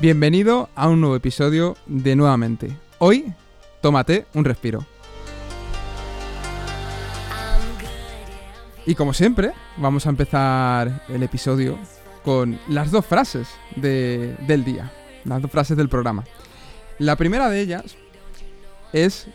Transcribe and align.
Bienvenido 0.00 0.68
a 0.74 0.88
un 0.88 1.00
nuevo 1.00 1.16
episodio 1.16 1.76
de 1.86 2.16
Nuevamente. 2.16 2.76
Hoy, 2.98 3.32
tómate 3.80 4.26
un 4.34 4.44
respiro. 4.44 4.84
Y 8.84 8.94
como 8.94 9.12
siempre, 9.14 9.52
vamos 9.78 10.06
a 10.06 10.10
empezar 10.10 11.04
el 11.08 11.22
episodio 11.22 11.78
con 12.24 12.58
las 12.68 12.90
dos 12.90 13.04
frases 13.06 13.48
de- 13.74 14.36
del 14.46 14.64
día, 14.64 14.92
las 15.24 15.42
dos 15.42 15.50
frases 15.50 15.76
del 15.76 15.88
programa. 15.88 16.24
La 16.98 17.16
primera 17.16 17.48
de 17.48 17.60
ellas 17.60 17.96
es 18.92 19.26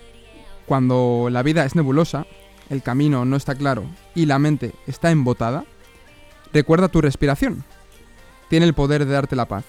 cuando 0.67 1.27
la 1.31 1.43
vida 1.43 1.65
es 1.65 1.75
nebulosa, 1.75 2.25
el 2.69 2.81
camino 2.81 3.25
no 3.25 3.35
está 3.35 3.55
claro 3.55 3.83
y 4.15 4.25
la 4.25 4.39
mente 4.39 4.73
está 4.87 5.11
embotada, 5.11 5.65
recuerda 6.53 6.87
tu 6.87 7.01
respiración. 7.01 7.65
Tiene 8.47 8.65
el 8.65 8.73
poder 8.73 9.05
de 9.05 9.13
darte 9.13 9.35
la 9.35 9.47
paz. 9.47 9.65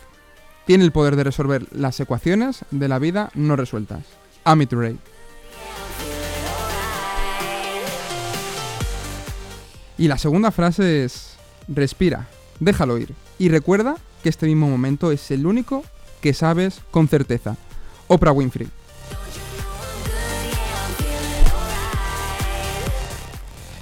Tiene 0.66 0.84
el 0.84 0.92
poder 0.92 1.16
de 1.16 1.24
resolver 1.24 1.66
las 1.72 1.98
ecuaciones 1.98 2.64
de 2.70 2.88
la 2.88 2.98
vida 2.98 3.30
no 3.34 3.56
resueltas. 3.56 4.04
Amit 4.44 4.72
Ray. 4.72 4.98
Y 9.98 10.08
la 10.08 10.18
segunda 10.18 10.50
frase 10.50 11.04
es, 11.04 11.36
respira, 11.68 12.28
déjalo 12.60 12.98
ir 12.98 13.14
y 13.38 13.48
recuerda 13.48 13.96
que 14.22 14.28
este 14.28 14.46
mismo 14.46 14.68
momento 14.68 15.12
es 15.12 15.30
el 15.30 15.46
único 15.46 15.84
que 16.20 16.32
sabes 16.32 16.80
con 16.90 17.08
certeza. 17.08 17.56
Oprah 18.08 18.32
Winfrey. 18.32 18.68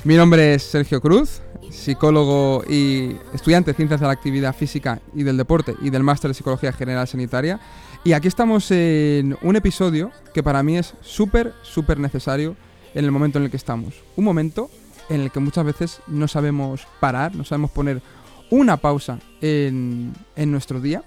Mi 0.02 0.16
nombre 0.16 0.54
es 0.54 0.62
Sergio 0.62 1.00
Cruz, 1.00 1.42
psicólogo 1.70 2.64
y 2.68 3.16
estudiante 3.32 3.70
de 3.70 3.76
Ciencias 3.76 4.00
de 4.00 4.06
la 4.06 4.12
Actividad 4.12 4.54
Física 4.54 5.00
y 5.14 5.22
del 5.22 5.36
Deporte 5.36 5.74
y 5.80 5.90
del 5.90 6.02
Máster 6.02 6.30
de 6.30 6.34
Psicología 6.34 6.72
General 6.72 7.06
Sanitaria. 7.06 7.60
Y 8.04 8.12
aquí 8.12 8.28
estamos 8.28 8.70
en 8.70 9.36
un 9.42 9.56
episodio 9.56 10.10
que 10.32 10.42
para 10.42 10.62
mí 10.62 10.76
es 10.76 10.94
súper, 11.00 11.54
súper 11.62 11.98
necesario 11.98 12.56
en 12.94 13.04
el 13.04 13.10
momento 13.10 13.38
en 13.38 13.44
el 13.44 13.50
que 13.50 13.56
estamos. 13.56 13.94
Un 14.16 14.24
momento 14.24 14.70
en 15.08 15.20
el 15.20 15.30
que 15.30 15.40
muchas 15.40 15.64
veces 15.64 16.00
no 16.06 16.28
sabemos 16.28 16.86
parar, 16.98 17.34
no 17.34 17.44
sabemos 17.44 17.70
poner 17.70 18.02
una 18.50 18.76
pausa 18.76 19.18
en, 19.40 20.12
en 20.36 20.50
nuestro 20.50 20.80
día. 20.80 21.04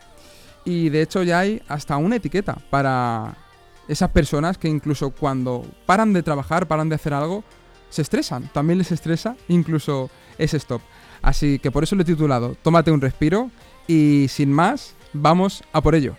Y 0.66 0.90
de 0.90 1.02
hecho 1.02 1.24
ya 1.24 1.40
hay 1.40 1.62
hasta 1.68 1.98
una 1.98 2.18
etiqueta 2.18 2.58
para 2.70 3.38
esas 3.88 4.10
personas 4.12 4.58
que 4.58 4.70
incluso 4.70 5.12
cuando 5.12 5.66
paran 5.86 6.14
de 6.14 6.24
trabajar, 6.24 6.68
paran 6.68 6.90
de 6.90 6.96
hacer 6.96 7.14
algo, 7.14 7.44
se 7.94 8.02
estresan. 8.02 8.50
También 8.52 8.80
les 8.80 8.92
estresa 8.92 9.36
incluso 9.48 10.10
ese 10.40 10.58
stop. 10.58 10.82
Así 11.22 11.60
que 11.60 11.70
por 11.70 11.84
eso 11.84 11.96
lo 11.96 12.02
he 12.02 12.06
titulado 12.06 12.56
Tómate 12.62 12.92
un 12.92 13.00
respiro 13.00 13.52
y 13.88 14.26
sin 14.30 14.52
más, 14.52 14.96
vamos 15.14 15.64
a 15.72 15.82
por 15.82 15.94
ello. 15.94 16.16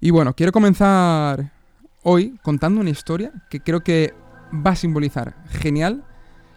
Y 0.00 0.10
bueno, 0.10 0.32
quiero 0.32 0.50
comenzar 0.50 1.52
hoy 2.02 2.38
contando 2.42 2.80
una 2.80 2.88
historia 2.88 3.32
que 3.50 3.60
creo 3.60 3.80
que 3.80 4.14
va 4.54 4.70
a 4.70 4.76
simbolizar 4.76 5.44
genial 5.50 6.06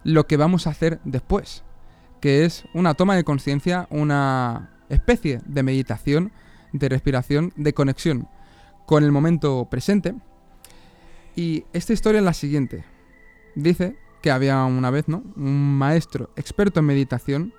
lo 0.05 0.27
que 0.27 0.37
vamos 0.37 0.65
a 0.65 0.69
hacer 0.69 1.01
después, 1.03 1.65
que 2.21 2.45
es 2.45 2.63
una 2.73 2.93
toma 2.93 3.17
de 3.17 3.25
conciencia, 3.25 3.85
una 3.89 4.72
especie 4.89 5.41
de 5.45 5.63
meditación, 5.63 6.31
de 6.71 6.89
respiración, 6.89 7.53
de 7.55 7.73
conexión 7.73 8.27
con 8.85 9.03
el 9.03 9.11
momento 9.11 9.67
presente. 9.69 10.13
Y 11.35 11.65
esta 11.73 11.93
historia 11.93 12.19
es 12.19 12.25
la 12.25 12.33
siguiente. 12.33 12.83
Dice 13.55 13.95
que 14.21 14.31
había 14.31 14.63
una 14.63 14.89
vez, 14.89 15.07
¿no? 15.07 15.23
Un 15.35 15.77
maestro 15.77 16.29
experto 16.35 16.79
en 16.79 16.85
meditación 16.85 17.53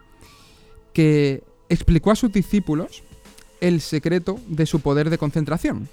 que 0.93 1.43
explicó 1.69 2.11
a 2.11 2.17
sus 2.17 2.33
discípulos 2.33 3.03
el 3.61 3.81
secreto 3.81 4.39
de 4.49 4.67
su 4.67 4.81
poder 4.81 5.11
de 5.11 5.19
concentración, 5.19 5.89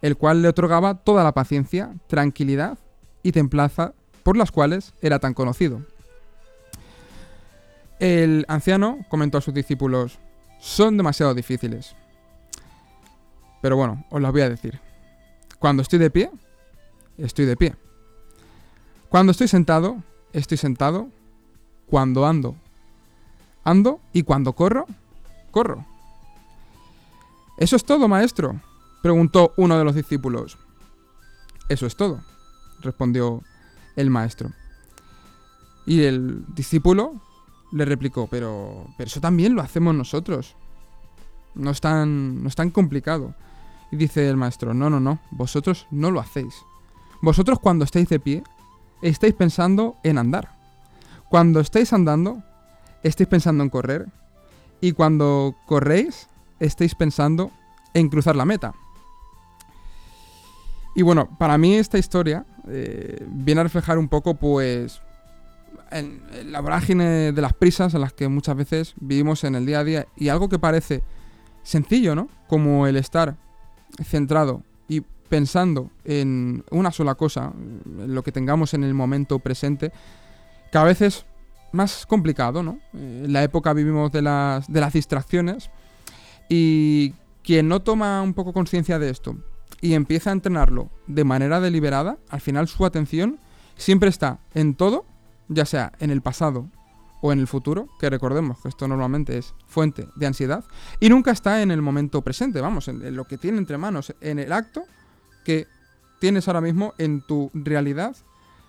el 0.00 0.16
cual 0.16 0.42
le 0.42 0.48
otorgaba 0.48 0.94
toda 0.94 1.24
la 1.24 1.32
paciencia, 1.32 1.94
tranquilidad 2.06 2.78
y 3.22 3.32
templaza 3.32 3.94
por 4.22 4.36
las 4.36 4.50
cuales 4.50 4.94
era 5.00 5.18
tan 5.18 5.34
conocido. 5.34 5.82
El 7.98 8.44
anciano 8.48 8.98
comentó 9.08 9.38
a 9.38 9.42
sus 9.42 9.54
discípulos, 9.54 10.18
son 10.62 10.96
demasiado 10.96 11.34
difíciles. 11.34 11.96
Pero 13.60 13.76
bueno, 13.76 14.04
os 14.10 14.22
las 14.22 14.30
voy 14.30 14.42
a 14.42 14.48
decir. 14.48 14.78
Cuando 15.58 15.82
estoy 15.82 15.98
de 15.98 16.08
pie, 16.08 16.30
estoy 17.18 17.46
de 17.46 17.56
pie. 17.56 17.74
Cuando 19.08 19.32
estoy 19.32 19.48
sentado, 19.48 19.96
estoy 20.32 20.56
sentado. 20.56 21.08
Cuando 21.86 22.26
ando, 22.26 22.54
ando. 23.64 24.00
Y 24.12 24.22
cuando 24.22 24.52
corro, 24.52 24.86
corro. 25.50 25.84
¿Eso 27.58 27.74
es 27.74 27.84
todo, 27.84 28.06
maestro? 28.06 28.60
preguntó 29.02 29.52
uno 29.56 29.76
de 29.76 29.84
los 29.84 29.96
discípulos. 29.96 30.58
Eso 31.68 31.86
es 31.86 31.96
todo, 31.96 32.20
respondió 32.80 33.42
el 33.96 34.10
maestro. 34.10 34.52
Y 35.86 36.04
el 36.04 36.44
discípulo 36.54 37.20
le 37.72 37.84
replicó, 37.84 38.26
pero, 38.26 38.86
pero 38.96 39.08
eso 39.08 39.20
también 39.20 39.54
lo 39.54 39.62
hacemos 39.62 39.94
nosotros. 39.94 40.54
No 41.54 41.70
es, 41.70 41.80
tan, 41.80 42.42
no 42.42 42.50
complicado. 42.72 43.34
Y 43.90 43.96
dice 43.96 44.28
el 44.28 44.36
maestro, 44.36 44.72
no, 44.72 44.88
no, 44.88 45.00
no, 45.00 45.18
vosotros 45.30 45.86
no 45.90 46.10
lo 46.10 46.20
hacéis. 46.20 46.54
Vosotros 47.20 47.58
cuando 47.58 47.84
estáis 47.84 48.08
de 48.08 48.20
pie, 48.20 48.42
estáis 49.02 49.34
pensando 49.34 49.96
en 50.02 50.18
andar. 50.18 50.56
Cuando 51.28 51.60
estáis 51.60 51.92
andando, 51.92 52.42
estáis 53.02 53.28
pensando 53.28 53.62
en 53.64 53.70
correr. 53.70 54.06
Y 54.80 54.92
cuando 54.92 55.54
corréis, 55.66 56.28
estáis 56.58 56.94
pensando 56.94 57.50
en 57.94 58.08
cruzar 58.08 58.36
la 58.36 58.44
meta. 58.44 58.74
Y 60.94 61.02
bueno, 61.02 61.28
para 61.38 61.56
mí 61.58 61.74
esta 61.74 61.98
historia 61.98 62.44
eh, 62.68 63.24
viene 63.28 63.60
a 63.60 63.64
reflejar 63.64 63.98
un 63.98 64.08
poco, 64.08 64.34
pues, 64.34 65.00
en, 65.92 66.22
la 66.50 66.60
vorágine 66.60 67.32
de 67.32 67.42
las 67.42 67.52
prisas 67.52 67.94
en 67.94 68.00
las 68.00 68.12
que 68.12 68.28
muchas 68.28 68.56
veces 68.56 68.94
vivimos 69.00 69.44
en 69.44 69.54
el 69.54 69.66
día 69.66 69.80
a 69.80 69.84
día 69.84 70.06
y 70.16 70.28
algo 70.28 70.48
que 70.48 70.58
parece 70.58 71.02
sencillo, 71.62 72.14
¿no? 72.14 72.28
Como 72.48 72.86
el 72.86 72.96
estar 72.96 73.36
centrado 74.02 74.62
y 74.88 75.00
pensando 75.00 75.90
en 76.04 76.64
una 76.70 76.90
sola 76.90 77.14
cosa, 77.14 77.52
en 77.54 78.14
lo 78.14 78.22
que 78.22 78.32
tengamos 78.32 78.74
en 78.74 78.84
el 78.84 78.94
momento 78.94 79.38
presente, 79.38 79.92
cada 80.70 80.86
vez 80.86 81.02
es 81.02 81.26
más 81.72 82.06
complicado, 82.06 82.62
¿no? 82.62 82.78
Eh, 82.94 83.22
En 83.24 83.32
la 83.32 83.42
época 83.42 83.72
vivimos 83.72 84.12
de 84.12 84.22
las, 84.22 84.70
de 84.70 84.80
las 84.80 84.92
distracciones 84.92 85.70
y 86.48 87.14
quien 87.42 87.68
no 87.68 87.80
toma 87.80 88.22
un 88.22 88.34
poco 88.34 88.52
conciencia 88.52 88.98
de 88.98 89.10
esto 89.10 89.36
y 89.80 89.94
empieza 89.94 90.30
a 90.30 90.32
entrenarlo 90.32 90.90
de 91.06 91.24
manera 91.24 91.60
deliberada, 91.60 92.18
al 92.28 92.40
final 92.40 92.68
su 92.68 92.84
atención 92.84 93.38
siempre 93.76 94.08
está 94.08 94.38
en 94.54 94.74
todo, 94.74 95.04
ya 95.52 95.64
sea 95.64 95.92
en 95.98 96.10
el 96.10 96.22
pasado 96.22 96.68
o 97.22 97.32
en 97.32 97.38
el 97.38 97.46
futuro, 97.46 97.88
que 98.00 98.10
recordemos 98.10 98.60
que 98.60 98.68
esto 98.68 98.88
normalmente 98.88 99.38
es 99.38 99.54
fuente 99.66 100.08
de 100.16 100.26
ansiedad, 100.26 100.64
y 100.98 101.08
nunca 101.08 101.30
está 101.30 101.62
en 101.62 101.70
el 101.70 101.80
momento 101.80 102.20
presente, 102.22 102.60
vamos, 102.60 102.88
en, 102.88 103.14
lo 103.14 103.26
que 103.26 103.38
tiene 103.38 103.58
entre 103.58 103.78
manos, 103.78 104.12
en 104.20 104.40
el 104.40 104.52
acto 104.52 104.82
que 105.44 105.68
tienes 106.20 106.48
ahora 106.48 106.60
mismo 106.60 106.94
en 106.98 107.20
tu 107.22 107.50
realidad 107.54 108.16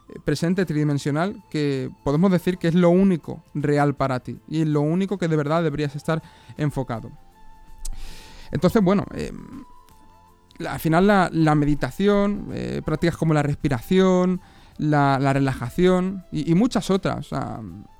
eh, 0.10 0.20
presente 0.24 0.66
tridimensional 0.66 1.44
que 1.50 1.90
podemos 2.04 2.32
decir 2.32 2.58
que 2.58 2.68
es 2.68 2.76
lo 2.76 2.90
único 2.90 3.44
real 3.54 3.96
para 3.96 4.20
ti 4.20 4.40
y 4.48 4.66
lo 4.66 4.82
único 4.82 5.18
que 5.18 5.28
de 5.28 5.36
verdad 5.36 5.64
deberías 5.64 5.96
estar 5.96 6.22
enfocado. 6.58 7.12
Entonces, 8.52 8.84
bueno, 8.84 9.06
eh, 9.16 9.32
al 10.68 10.80
final 10.80 11.08
la, 11.08 11.30
la 11.34 11.56
meditación, 11.56 12.50
eh, 12.54 12.82
prácticas 12.86 13.18
como 13.18 13.34
la 13.34 13.42
respiración, 13.42 14.42
la, 14.78 15.20
la 15.20 15.34
relajación 15.34 16.26
y, 16.32 16.54
muchas 16.56 16.90
otras. 16.90 17.30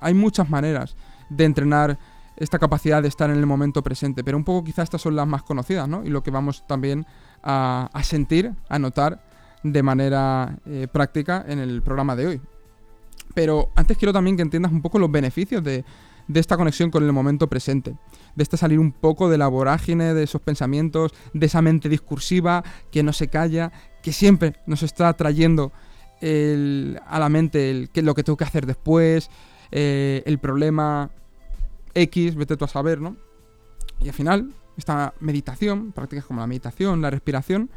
hay 0.00 0.14
muchas 0.14 0.48
maneras 0.50 0.96
de 1.30 1.44
entrenar 1.44 1.98
esta 2.36 2.58
capacidad 2.58 3.00
de 3.00 3.08
estar 3.08 3.30
en 3.30 3.36
el 3.36 3.46
momento 3.46 3.82
presente, 3.82 4.24
pero 4.24 4.36
un 4.36 4.44
poco 4.44 4.64
quizás 4.64 4.84
estas 4.84 5.02
son 5.02 5.14
las 5.14 5.26
más 5.26 5.42
conocidas, 5.42 5.88
¿no? 5.88 6.04
Y 6.04 6.08
lo 6.08 6.22
que 6.22 6.30
vamos 6.30 6.66
también 6.66 7.06
a, 7.42 7.88
a 7.92 8.02
sentir, 8.02 8.52
a 8.68 8.78
notar 8.78 9.22
de 9.62 9.82
manera 9.82 10.58
eh, 10.66 10.88
práctica 10.92 11.44
en 11.46 11.58
el 11.58 11.82
programa 11.82 12.16
de 12.16 12.26
hoy. 12.26 12.40
Pero 13.34 13.70
antes 13.74 13.96
quiero 13.96 14.12
también 14.12 14.36
que 14.36 14.42
entiendas 14.42 14.72
un 14.72 14.82
poco 14.82 14.98
los 14.98 15.10
beneficios 15.10 15.62
de, 15.64 15.84
de 16.28 16.40
esta 16.40 16.56
conexión 16.56 16.90
con 16.90 17.04
el 17.04 17.12
momento 17.12 17.48
presente, 17.48 17.96
de 18.34 18.42
este 18.42 18.56
salir 18.56 18.78
un 18.78 18.92
poco 18.92 19.28
de 19.28 19.38
la 19.38 19.48
vorágine 19.48 20.14
de 20.14 20.22
esos 20.22 20.40
pensamientos, 20.40 21.12
de 21.32 21.46
esa 21.46 21.62
mente 21.62 21.88
discursiva 21.88 22.62
que 22.90 23.02
no 23.02 23.12
se 23.12 23.28
calla, 23.28 23.72
que 24.02 24.12
siempre 24.12 24.56
nos 24.66 24.82
está 24.82 25.12
trayendo 25.14 25.72
el- 26.20 27.00
a 27.06 27.18
la 27.18 27.28
mente 27.28 27.70
el, 27.70 27.90
qué 27.90 28.00
es 28.00 28.06
lo 28.06 28.14
que 28.14 28.22
tengo 28.22 28.36
que 28.36 28.44
hacer 28.44 28.66
después, 28.66 29.30
eh, 29.70 30.22
el 30.26 30.38
problema 30.38 31.10
X, 31.94 32.34
vete 32.34 32.56
tú 32.56 32.64
a 32.64 32.68
saber, 32.68 33.00
¿no? 33.00 33.16
Y 34.00 34.08
al 34.08 34.14
final, 34.14 34.52
esta 34.76 35.14
meditación, 35.20 35.92
prácticas 35.92 36.24
como 36.24 36.40
la 36.40 36.46
meditación, 36.46 37.00
la 37.00 37.10
respiración, 37.10 37.70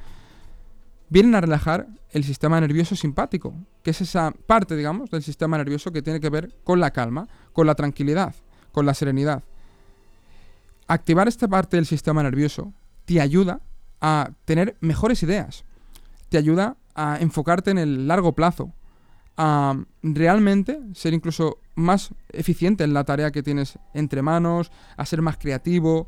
vienen 1.09 1.35
a 1.35 1.41
relajar 1.41 1.87
el 2.11 2.23
sistema 2.23 2.59
nervioso 2.59 2.95
simpático, 2.95 3.53
que 3.83 3.91
es 3.91 4.01
esa 4.01 4.31
parte, 4.31 4.75
digamos, 4.75 5.09
del 5.09 5.23
sistema 5.23 5.57
nervioso 5.57 5.91
que 5.91 6.01
tiene 6.01 6.19
que 6.19 6.29
ver 6.29 6.53
con 6.63 6.79
la 6.79 6.91
calma, 6.91 7.27
con 7.53 7.67
la 7.67 7.75
tranquilidad, 7.75 8.35
con 8.71 8.85
la 8.85 8.93
serenidad. 8.93 9.43
Activar 10.87 11.27
esta 11.27 11.47
parte 11.47 11.77
del 11.77 11.85
sistema 11.85 12.23
nervioso 12.23 12.73
te 13.05 13.21
ayuda 13.21 13.61
a 14.01 14.31
tener 14.45 14.75
mejores 14.79 15.23
ideas, 15.23 15.65
te 16.29 16.37
ayuda 16.37 16.77
a 16.97 17.19
enfocarte 17.21 17.71
en 17.71 17.77
el 17.77 18.07
largo 18.07 18.33
plazo, 18.33 18.73
a 19.37 19.79
realmente 20.01 20.81
ser 20.93 21.13
incluso 21.13 21.59
más 21.75 22.09
eficiente 22.29 22.83
en 22.83 22.93
la 22.93 23.03
tarea 23.03 23.31
que 23.31 23.43
tienes 23.43 23.77
entre 23.93 24.23
manos, 24.23 24.71
a 24.97 25.05
ser 25.05 25.21
más 25.21 25.37
creativo. 25.37 26.07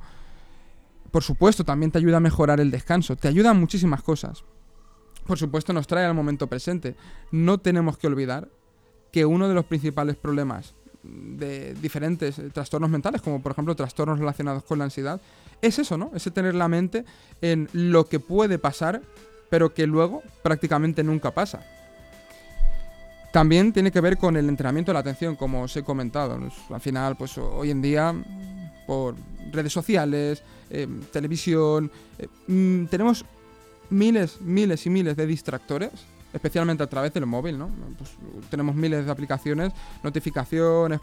Por 1.11 1.23
supuesto, 1.23 1.63
también 1.63 1.91
te 1.91 1.99
ayuda 1.99 2.17
a 2.17 2.21
mejorar 2.21 2.59
el 2.59 2.71
descanso, 2.71 3.15
te 3.15 3.27
ayuda 3.27 3.51
a 3.51 3.53
muchísimas 3.53 4.01
cosas. 4.01 4.43
Por 5.27 5.37
supuesto, 5.37 5.73
nos 5.73 5.85
trae 5.85 6.05
al 6.05 6.15
momento 6.15 6.47
presente. 6.47 6.95
No 7.31 7.59
tenemos 7.59 7.99
que 7.99 8.07
olvidar 8.07 8.49
que 9.11 9.25
uno 9.25 9.47
de 9.47 9.53
los 9.53 9.65
principales 9.65 10.15
problemas 10.15 10.73
de 11.03 11.75
diferentes 11.75 12.41
trastornos 12.51 12.89
mentales, 12.89 13.21
como 13.21 13.41
por 13.41 13.51
ejemplo 13.51 13.75
trastornos 13.75 14.19
relacionados 14.19 14.63
con 14.63 14.79
la 14.79 14.85
ansiedad, 14.85 15.21
es 15.61 15.77
eso, 15.77 15.97
¿no? 15.97 16.11
Ese 16.15 16.31
tener 16.31 16.55
la 16.55 16.67
mente 16.67 17.05
en 17.41 17.69
lo 17.73 18.05
que 18.07 18.19
puede 18.19 18.57
pasar, 18.57 19.01
pero 19.49 19.73
que 19.73 19.87
luego 19.87 20.23
prácticamente 20.43 21.03
nunca 21.03 21.31
pasa. 21.31 21.61
También 23.31 23.73
tiene 23.73 23.91
que 23.91 24.01
ver 24.01 24.17
con 24.17 24.37
el 24.37 24.49
entrenamiento 24.49 24.91
de 24.91 24.93
la 24.93 24.99
atención, 25.01 25.35
como 25.35 25.63
os 25.63 25.75
he 25.75 25.83
comentado. 25.83 26.39
Al 26.69 26.81
final, 26.81 27.15
pues 27.15 27.37
hoy 27.37 27.69
en 27.69 27.81
día, 27.81 28.13
por 28.87 29.15
redes 29.51 29.71
sociales, 29.71 30.41
eh, 30.69 30.87
televisión, 31.11 31.91
eh, 32.17 32.27
mm, 32.47 32.85
tenemos 32.85 33.25
miles, 33.91 34.41
miles 34.41 34.85
y 34.85 34.89
miles 34.89 35.15
de 35.15 35.27
distractores, 35.27 35.91
especialmente 36.33 36.83
a 36.83 36.87
través 36.87 37.13
del 37.13 37.27
móvil, 37.27 37.57
¿no? 37.57 37.69
Pues 37.97 38.11
tenemos 38.49 38.75
miles 38.75 39.05
de 39.05 39.11
aplicaciones, 39.11 39.73
notificaciones, 40.03 40.99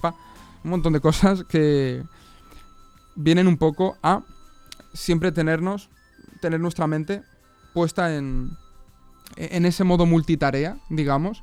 un 0.64 0.70
montón 0.70 0.92
de 0.92 1.00
cosas 1.00 1.44
que 1.44 2.02
vienen 3.14 3.46
un 3.46 3.56
poco 3.56 3.96
a 4.02 4.22
siempre 4.94 5.30
tenernos, 5.30 5.88
tener 6.40 6.58
nuestra 6.58 6.86
mente 6.86 7.22
puesta 7.76 8.16
en, 8.16 8.56
en 9.36 9.66
ese 9.66 9.84
modo 9.84 10.06
multitarea, 10.06 10.78
digamos, 10.88 11.42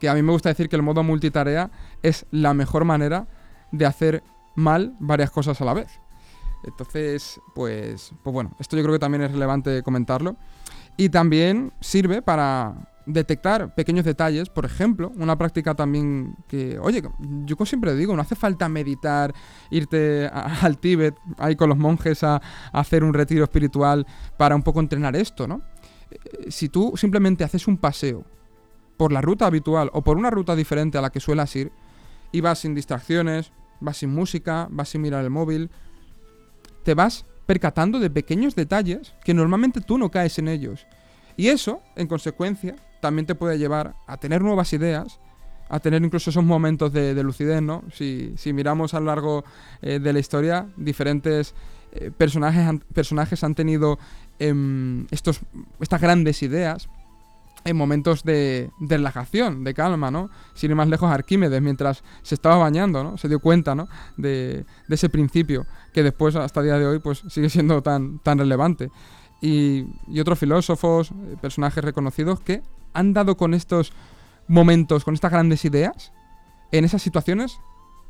que 0.00 0.08
a 0.08 0.14
mí 0.14 0.22
me 0.22 0.32
gusta 0.32 0.48
decir 0.48 0.70
que 0.70 0.76
el 0.76 0.82
modo 0.82 1.02
multitarea 1.02 1.70
es 2.02 2.24
la 2.30 2.54
mejor 2.54 2.86
manera 2.86 3.26
de 3.70 3.84
hacer 3.84 4.22
mal 4.54 4.96
varias 4.98 5.30
cosas 5.30 5.60
a 5.60 5.66
la 5.66 5.74
vez. 5.74 5.88
Entonces, 6.64 7.38
pues, 7.54 8.12
pues 8.22 8.32
bueno, 8.32 8.56
esto 8.58 8.78
yo 8.78 8.82
creo 8.82 8.94
que 8.94 8.98
también 8.98 9.24
es 9.24 9.30
relevante 9.30 9.82
comentarlo. 9.82 10.36
Y 10.96 11.10
también 11.10 11.74
sirve 11.82 12.22
para 12.22 12.95
detectar 13.06 13.74
pequeños 13.74 14.04
detalles, 14.04 14.50
por 14.50 14.64
ejemplo, 14.64 15.12
una 15.16 15.38
práctica 15.38 15.74
también 15.74 16.36
que, 16.48 16.78
oye, 16.78 17.02
yo 17.44 17.56
siempre 17.64 17.94
digo, 17.94 18.14
no 18.14 18.22
hace 18.22 18.34
falta 18.34 18.68
meditar, 18.68 19.32
irte 19.70 20.28
al 20.62 20.78
Tíbet, 20.78 21.14
ahí 21.38 21.56
con 21.56 21.68
los 21.68 21.78
monjes 21.78 22.22
a, 22.24 22.36
a, 22.36 22.40
hacer 22.72 23.04
un 23.04 23.14
retiro 23.14 23.44
espiritual 23.44 24.06
para 24.36 24.56
un 24.56 24.62
poco 24.62 24.80
entrenar 24.80 25.16
esto, 25.16 25.46
¿no? 25.46 25.62
Eh, 26.10 26.50
si 26.50 26.68
tú 26.68 26.94
simplemente 26.96 27.44
haces 27.44 27.66
un 27.66 27.78
paseo 27.78 28.24
por 28.96 29.12
la 29.12 29.20
ruta 29.20 29.46
habitual 29.46 29.90
o 29.92 30.02
por 30.02 30.16
una 30.16 30.30
ruta 30.30 30.56
diferente 30.56 30.98
a 30.98 31.00
la 31.00 31.10
que 31.10 31.20
suelas 31.20 31.54
ir, 31.56 31.72
y 32.32 32.40
vas 32.40 32.58
sin 32.58 32.74
distracciones, 32.74 33.52
vas 33.80 33.98
sin 33.98 34.10
música, 34.10 34.68
vas 34.70 34.88
sin 34.88 35.02
mirar 35.02 35.24
el 35.24 35.30
móvil, 35.30 35.70
te 36.82 36.94
vas 36.94 37.24
percatando 37.46 38.00
de 38.00 38.10
pequeños 38.10 38.54
detalles 38.54 39.14
que 39.24 39.34
normalmente 39.34 39.80
tú 39.80 39.98
no 39.98 40.10
caes 40.10 40.38
en 40.38 40.48
ellos. 40.48 40.86
Y 41.36 41.48
eso, 41.48 41.82
en 41.96 42.08
consecuencia, 42.08 42.76
también 43.06 43.26
te 43.26 43.36
puede 43.36 43.56
llevar 43.56 43.94
a 44.08 44.16
tener 44.16 44.42
nuevas 44.42 44.72
ideas, 44.72 45.20
a 45.68 45.78
tener 45.78 46.02
incluso 46.02 46.30
esos 46.30 46.42
momentos 46.42 46.92
de, 46.92 47.14
lucidez, 47.22 47.62
¿no? 47.62 47.84
Si, 47.92 48.34
miramos 48.52 48.94
a 48.94 49.00
lo 49.00 49.06
largo 49.06 49.44
eh, 49.80 50.00
de 50.00 50.12
la 50.12 50.18
historia, 50.18 50.66
diferentes 50.76 51.54
eh, 51.92 52.10
personajes, 52.10 52.66
han, 52.66 52.80
personajes 52.80 53.44
han 53.44 53.54
tenido 53.54 54.00
em, 54.40 55.06
estos, 55.12 55.40
estas 55.78 56.00
grandes 56.00 56.42
ideas 56.42 56.88
en 57.64 57.76
momentos 57.76 58.24
de, 58.24 58.70
relajación, 58.80 59.62
de 59.62 59.72
calma, 59.72 60.10
¿no? 60.10 60.28
Sin 60.54 60.72
ir 60.72 60.76
más 60.76 60.88
lejos, 60.88 61.08
Arquímedes, 61.08 61.62
mientras 61.62 62.02
se 62.22 62.34
estaba 62.34 62.56
bañando, 62.56 63.04
¿no? 63.04 63.18
Se 63.18 63.28
dio 63.28 63.38
cuenta, 63.38 63.76
¿no? 63.76 63.86
De, 64.16 64.64
ese 64.88 65.08
principio, 65.08 65.64
que 65.94 66.02
después, 66.02 66.34
hasta 66.34 66.58
el 66.58 66.66
día 66.66 66.78
de 66.78 66.86
hoy, 66.86 66.98
pues 66.98 67.22
sigue 67.28 67.50
siendo 67.50 67.82
tan, 67.82 68.18
tan 68.18 68.38
relevante. 68.38 68.90
Y, 69.40 69.84
y 70.08 70.18
otros 70.18 70.38
filósofos, 70.38 71.10
eh, 71.10 71.36
personajes 71.40 71.84
reconocidos, 71.84 72.40
que 72.40 72.62
han 72.96 73.12
dado 73.12 73.36
con 73.36 73.54
estos 73.54 73.92
momentos, 74.48 75.04
con 75.04 75.14
estas 75.14 75.32
grandes 75.32 75.64
ideas, 75.64 76.12
en 76.72 76.84
esas 76.84 77.02
situaciones 77.02 77.58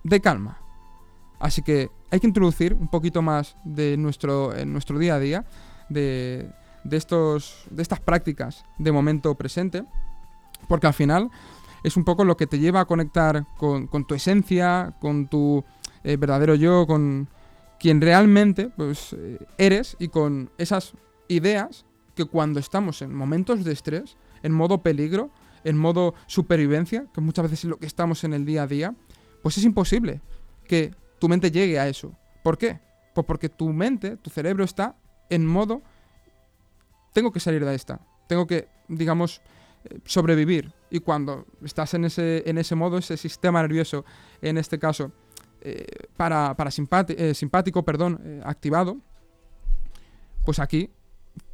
de 0.04 0.20
calma. 0.20 0.58
Así 1.38 1.62
que 1.62 1.90
hay 2.10 2.20
que 2.20 2.26
introducir 2.26 2.74
un 2.74 2.88
poquito 2.88 3.20
más 3.20 3.56
de 3.64 3.96
nuestro, 3.96 4.54
en 4.54 4.72
nuestro 4.72 4.98
día 4.98 5.16
a 5.16 5.18
día, 5.18 5.44
de 5.88 6.50
de, 6.88 6.96
estos, 6.96 7.64
de 7.70 7.82
estas 7.82 8.00
prácticas 8.00 8.64
de 8.78 8.92
momento 8.92 9.34
presente, 9.34 9.84
porque 10.68 10.86
al 10.86 10.94
final 10.94 11.30
es 11.82 11.96
un 11.96 12.04
poco 12.04 12.24
lo 12.24 12.36
que 12.36 12.46
te 12.46 12.58
lleva 12.58 12.80
a 12.80 12.84
conectar 12.84 13.46
con, 13.56 13.88
tu 14.06 14.14
esencia, 14.14 14.94
con 15.00 15.28
tu 15.28 15.64
eh, 16.04 16.16
verdadero 16.16 16.54
yo, 16.54 16.86
con 16.86 17.28
quien 17.78 18.00
realmente 18.00 18.70
pues, 18.76 19.12
eh, 19.12 19.38
eres 19.58 19.96
y 19.98 20.08
con 20.08 20.50
esas 20.58 20.94
ideas 21.28 21.84
que 22.14 22.24
cuando 22.24 22.60
estamos 22.60 23.02
en 23.02 23.14
momentos 23.14 23.64
de 23.64 23.72
estrés, 23.72 24.16
en 24.42 24.52
modo 24.52 24.82
peligro, 24.82 25.30
en 25.64 25.76
modo 25.76 26.14
supervivencia, 26.26 27.06
que 27.12 27.20
muchas 27.20 27.44
veces 27.44 27.64
es 27.64 27.70
lo 27.70 27.78
que 27.78 27.86
estamos 27.86 28.24
en 28.24 28.32
el 28.32 28.44
día 28.44 28.62
a 28.62 28.66
día, 28.66 28.94
pues 29.42 29.58
es 29.58 29.64
imposible 29.64 30.20
que 30.66 30.94
tu 31.18 31.28
mente 31.28 31.50
llegue 31.50 31.78
a 31.78 31.88
eso. 31.88 32.12
¿Por 32.42 32.58
qué? 32.58 32.80
Pues 33.14 33.26
porque 33.26 33.48
tu 33.48 33.72
mente, 33.72 34.16
tu 34.16 34.30
cerebro 34.30 34.64
está 34.64 34.96
en 35.30 35.46
modo 35.46 35.82
tengo 37.16 37.32
que 37.32 37.40
salir 37.40 37.64
de 37.64 37.74
esta, 37.74 37.98
tengo 38.26 38.46
que, 38.46 38.68
digamos, 38.88 39.40
eh, 39.84 40.00
sobrevivir. 40.04 40.74
Y 40.90 41.00
cuando 41.00 41.46
estás 41.64 41.94
en 41.94 42.04
ese, 42.04 42.42
en 42.44 42.58
ese 42.58 42.74
modo, 42.74 42.98
ese 42.98 43.16
sistema 43.16 43.62
nervioso, 43.62 44.04
en 44.42 44.58
este 44.58 44.78
caso, 44.78 45.12
eh, 45.62 45.86
para, 46.14 46.54
para 46.54 46.68
eh, 46.68 47.32
simpático, 47.32 47.82
perdón, 47.86 48.42
activado, 48.44 48.98
pues 50.44 50.58
aquí 50.58 50.90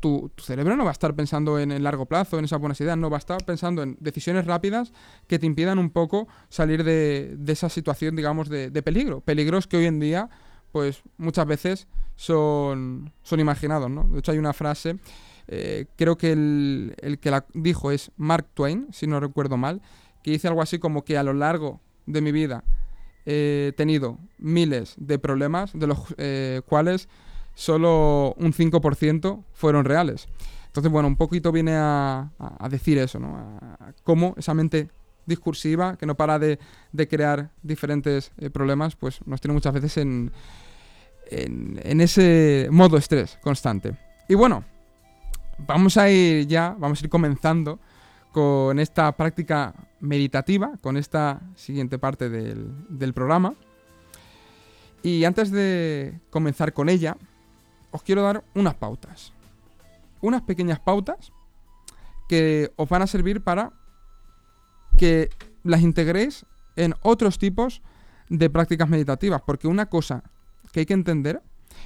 tu, 0.00 0.31
cerebro 0.39 0.77
no 0.77 0.84
va 0.84 0.91
a 0.91 0.93
estar 0.93 1.15
pensando 1.15 1.58
en 1.58 1.72
el 1.72 1.82
largo 1.82 2.06
plazo, 2.06 2.39
en 2.39 2.44
esas 2.44 2.60
buenas 2.60 2.81
ideas, 2.81 2.96
no 2.96 3.10
va 3.10 3.17
a 3.17 3.19
estar 3.19 3.44
pensando 3.44 3.82
en 3.82 3.96
decisiones 4.01 4.46
rápidas 4.46 4.93
que 5.27 5.39
te 5.39 5.46
impidan 5.46 5.79
un 5.79 5.91
poco 5.91 6.29
salir 6.48 6.84
de, 6.84 7.36
esa 7.46 7.69
situación, 7.69 8.17
digamos, 8.17 8.48
de, 8.48 8.70
de, 8.70 8.82
peligro. 8.82 9.20
Peligros 9.20 9.67
que 9.67 9.77
hoy 9.77 9.86
en 9.86 10.01
día, 10.01 10.29
pues 10.72 11.03
muchas 11.19 11.46
veces 11.46 11.89
son, 12.17 13.12
son 13.22 13.41
imaginados, 13.41 13.91
¿no? 13.91 14.05
De 14.05 14.19
hecho 14.19 14.32
hay 14.32 14.39
una 14.39 14.53
frase 14.53 14.98
eh, 15.48 15.86
creo 15.96 16.17
que 16.17 16.32
el, 16.32 17.19
que 17.20 17.31
la 17.31 17.44
dijo 17.55 17.91
es 17.91 18.10
Mark 18.17 18.46
Twain, 18.55 18.89
si 18.93 19.06
no 19.06 19.20
recuerdo 19.20 19.56
mal, 19.56 19.82
que 20.22 20.31
dice 20.31 20.48
algo 20.48 20.62
así 20.62 20.79
como 20.79 21.05
que 21.05 21.19
a 21.19 21.22
lo 21.22 21.32
largo 21.32 21.81
de 22.06 22.20
mi 22.20 22.32
vida 22.32 22.65
he 23.27 23.72
tenido 23.77 24.19
miles 24.39 24.94
de 24.96 25.19
problemas, 25.19 25.72
de 25.74 25.86
los 25.86 25.98
eh, 26.19 26.62
cuales 26.67 27.08
solo 27.55 28.35
un 28.39 28.53
5% 28.53 29.44
fueron 29.53 29.85
reales. 29.85 30.29
Entonces, 30.67 30.91
bueno, 30.91 31.09
un 31.09 31.17
poquito 31.17 31.53
viene 31.53 31.75
a, 31.75 32.31
decir 32.71 32.99
eso, 32.99 33.19
¿no? 33.19 33.37
A, 33.37 33.93
cómo 34.05 34.35
esa 34.39 34.55
mente 34.55 34.89
discursiva, 35.27 35.97
que 35.97 36.06
no 36.06 36.17
para 36.17 36.39
de, 36.39 36.59
crear 37.09 37.51
diferentes 37.63 38.32
eh, 38.39 38.51
problemas, 38.51 38.97
pues 38.97 39.21
nos 39.27 39.41
tiene 39.41 39.55
muchas 39.55 39.75
veces 39.75 39.97
en, 39.99 40.32
en 41.31 42.01
ese 42.01 42.69
modo 42.71 42.97
estrés 42.97 43.39
constante. 43.43 43.97
Y 44.29 44.35
bueno, 44.35 44.65
vamos 45.59 45.97
a 45.97 46.11
ir 46.11 46.47
ya, 46.47 46.75
vamos 46.79 47.01
a 47.01 47.05
ir 47.05 47.11
comenzando 47.11 47.79
con 48.32 48.79
esta 48.79 49.13
práctica 49.13 49.75
meditativa, 50.01 50.73
con 50.81 50.97
esta 50.97 51.41
siguiente 51.55 51.99
parte 51.99 52.29
del, 52.29 53.13
programa. 53.15 53.55
Y 55.03 55.25
antes 55.25 55.51
de 55.51 56.21
comenzar 56.31 56.73
con 56.73 56.89
ella, 56.89 57.17
os 57.93 58.03
quiero 58.03 58.22
dar 58.22 58.43
unas 58.55 58.75
pautas. 58.75 59.32
Unas 60.20 60.43
pequeñas 60.43 60.81
pautas 60.81 61.32
que 62.29 62.72
os 62.77 62.89
van 62.89 63.03
a 63.03 63.06
servir 63.06 63.43
para 63.43 63.72
que 64.96 65.31
las 65.63 65.82
integréis 65.82 66.44
en 66.77 66.94
otros 67.03 67.39
tipos 67.39 67.82
de 68.29 68.51
prácticas 68.51 68.89
meditativas. 68.89 69.43
Porque 69.43 69.69
una 69.69 69.87
cosa 69.87 70.25
que 70.72 70.81
hay 70.81 70.87
que 70.87 70.94
entender 70.94 71.43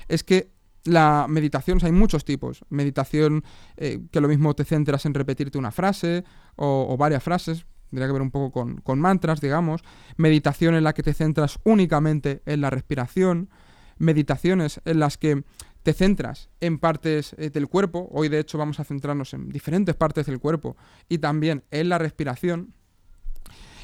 es 0.09 0.23
que 0.23 0.53
la 0.85 1.27
meditación, 1.29 1.79
hay 1.83 1.93
muchos 1.93 2.25
tipos. 2.25 2.65
Meditación 2.69 3.45
eh, 3.77 4.01
que 4.11 4.21
lo 4.21 4.29
mismo 4.29 4.55
te 4.55 4.65
centras 4.65 5.05
en 5.07 5.15
repetirte 5.15 5.59
una 5.59 5.73
frase 5.73 6.25
o, 6.55 6.97
varias 6.97 7.23
frases, 7.23 7.67
tendría 7.91 8.07
que 8.07 8.13
ver 8.13 8.23
un 8.23 8.31
poco 8.31 8.53
con, 8.53 8.81
con, 8.81 9.01
mantras, 9.01 9.41
digamos. 9.41 9.83
Meditación 10.17 10.75
en 10.75 10.85
la 10.85 10.95
que 10.95 11.03
te 11.03 11.13
centras 11.13 11.59
únicamente 11.65 12.43
en 12.47 12.61
la 12.61 12.71
respiración. 12.71 13.51
Meditaciones 13.99 14.81
en 14.85 15.01
las 15.01 15.19
que 15.19 15.43
te 15.87 15.93
centras 15.93 16.51
en 16.59 16.81
partes 16.81 17.37
eh, 17.39 17.49
del 17.49 17.69
cuerpo, 17.69 18.09
hoy 18.11 18.29
de 18.29 18.41
hecho 18.41 18.59
vamos 18.59 18.81
a 18.81 18.85
centrarnos 18.85 19.33
en 19.35 19.51
diferentes 19.51 19.95
partes 19.95 20.27
del 20.27 20.41
cuerpo 20.41 20.77
y 21.09 21.19
también 21.19 21.63
en 21.71 21.89
la 21.89 21.97
respiración. 21.97 22.75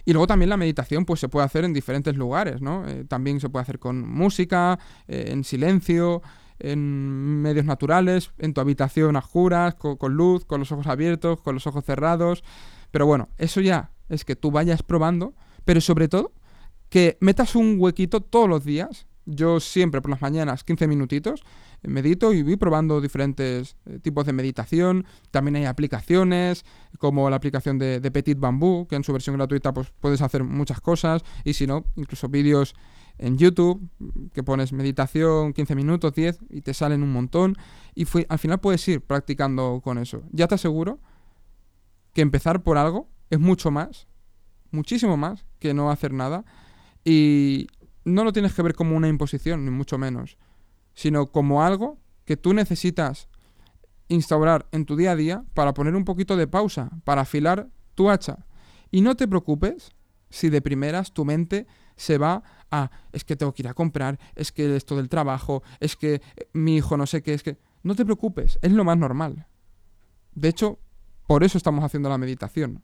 Y 0.05 0.13
luego 0.13 0.27
también 0.27 0.49
la 0.49 0.57
meditación 0.57 1.05
pues 1.05 1.21
se 1.21 1.29
puede 1.29 1.47
hacer 1.47 1.65
en 1.65 1.73
diferentes 1.73 2.17
lugares, 2.17 2.61
¿no? 2.61 2.85
Eh, 2.89 3.05
también 3.05 3.39
se 3.39 3.49
puede 3.49 3.63
hacer 3.63 3.79
con 3.79 4.01
música, 4.01 4.81
eh, 5.07 5.27
en 5.29 5.45
silencio, 5.45 6.23
en 6.59 7.41
medios 7.41 7.67
naturales, 7.67 8.33
en 8.39 8.53
tu 8.53 8.61
habitación 8.61 9.15
a 9.15 9.21
oscuras, 9.21 9.77
con 9.77 10.13
luz, 10.13 10.45
con 10.45 10.59
los 10.59 10.73
ojos 10.73 10.89
abiertos, 10.89 11.41
con 11.41 11.55
los 11.55 11.69
ojos 11.69 11.85
cerrados. 11.85 12.43
Pero 12.91 13.07
bueno, 13.07 13.29
eso 13.39 13.61
ya 13.61 13.93
es 14.09 14.25
que 14.25 14.35
tú 14.35 14.51
vayas 14.51 14.83
probando, 14.83 15.35
pero 15.65 15.81
sobre 15.81 16.09
todo 16.09 16.33
que 16.89 17.17
metas 17.21 17.55
un 17.55 17.77
huequito 17.79 18.23
todos 18.23 18.49
los 18.49 18.65
días. 18.65 19.07
Yo 19.25 19.61
siempre 19.61 20.01
por 20.01 20.11
las 20.11 20.21
mañanas 20.21 20.65
15 20.65 20.89
minutitos 20.89 21.45
medito 21.89 22.33
y 22.33 22.43
voy 22.43 22.57
probando 22.57 23.01
diferentes 23.01 23.77
eh, 23.87 23.99
tipos 23.99 24.27
de 24.27 24.33
meditación. 24.33 25.05
También 25.31 25.57
hay 25.57 25.65
aplicaciones 25.65 26.65
como 26.99 27.29
la 27.31 27.37
aplicación 27.37 27.79
de, 27.79 28.01
Petit 28.11 28.39
Bamboo, 28.39 28.87
que 28.87 28.97
en 28.97 29.05
su 29.05 29.13
versión 29.13 29.37
gratuita 29.37 29.73
pues, 29.73 29.93
puedes 30.01 30.23
hacer 30.23 30.45
muchas 30.45 30.81
cosas. 30.81 31.23
Y 31.45 31.55
si 31.55 31.67
no, 31.67 31.85
incluso 31.97 32.29
vídeos 32.29 32.75
en 33.19 33.37
YouTube, 33.37 33.89
que 34.33 34.43
pones 34.43 34.73
meditación 34.73 35.53
15 35.53 35.75
minutos, 35.75 36.15
10 36.15 36.39
y 36.51 36.63
te 36.63 36.75
salen 36.75 37.03
un 37.03 37.13
montón. 37.13 37.57
Y 37.95 38.07
al 38.29 38.39
final 38.39 38.61
puedes 38.61 38.87
ir 38.89 39.01
practicando 39.01 39.81
con 39.83 39.99
eso. 39.99 40.23
Ya 40.31 40.47
te 40.47 40.55
aseguro 40.55 41.01
que 42.15 42.21
empezar 42.23 42.63
por 42.63 42.79
algo 42.79 43.09
es 43.31 43.41
mucho 43.41 43.71
más, 43.71 44.07
muchísimo 44.71 45.17
más 45.17 45.45
que 45.59 45.75
no 45.75 45.91
hacer 45.91 46.13
nada. 46.13 46.45
Y 47.05 47.67
no 48.05 48.25
lo 48.25 48.33
tienes 48.33 48.55
que 48.55 48.63
ver 48.63 48.75
como 48.75 48.97
una 48.97 49.09
imposición, 49.09 49.65
ni 49.65 49.71
mucho 49.71 49.99
menos, 49.99 50.39
sino 50.95 51.31
como 51.31 51.63
algo 51.63 51.99
que 52.25 52.37
tú 52.37 52.55
necesitas 52.55 53.29
instaurar 54.09 54.69
en 54.73 54.85
tu 54.85 54.97
día 54.97 55.13
a 55.13 55.17
día 55.17 55.45
para 55.55 55.75
poner 55.75 55.97
un 55.97 56.05
poquito 56.05 56.37
de 56.37 56.47
pausa, 56.47 56.91
para 57.05 57.23
afilar 57.23 57.69
tu 57.95 58.11
hacha. 58.11 58.47
Y 58.91 59.01
no 59.01 59.17
te 59.17 59.29
preocupes 59.29 59.93
si 60.31 60.49
de 60.49 60.63
primeras 60.63 61.13
tu 61.13 61.25
mente 61.25 61.67
se 61.97 62.19
va 62.19 62.43
a, 62.71 62.91
es 63.13 63.25
que 63.25 63.37
tengo 63.37 63.53
que 63.53 63.63
ir 63.63 63.69
a 63.69 63.75
comprar, 63.75 64.19
es 64.35 64.51
que 64.51 64.77
esto 64.77 64.97
del 64.97 65.09
trabajo, 65.09 65.63
es 65.79 65.97
que 65.97 66.15
eh, 66.15 66.49
mi 66.53 66.77
hijo 66.77 66.97
no 66.97 67.07
sé 67.07 67.23
qué, 67.23 67.35
es 67.35 67.43
que... 67.43 67.59
No 67.83 67.97
te 67.97 68.05
preocupes, 68.05 68.61
es 68.63 68.71
lo 68.71 68.85
más 68.85 68.97
normal. 68.97 69.49
De 70.35 70.49
hecho, 70.49 70.79
por 71.27 71.43
eso 71.43 71.59
estamos 71.59 71.83
haciendo 71.83 72.09
la 72.09 72.17
meditación 72.17 72.83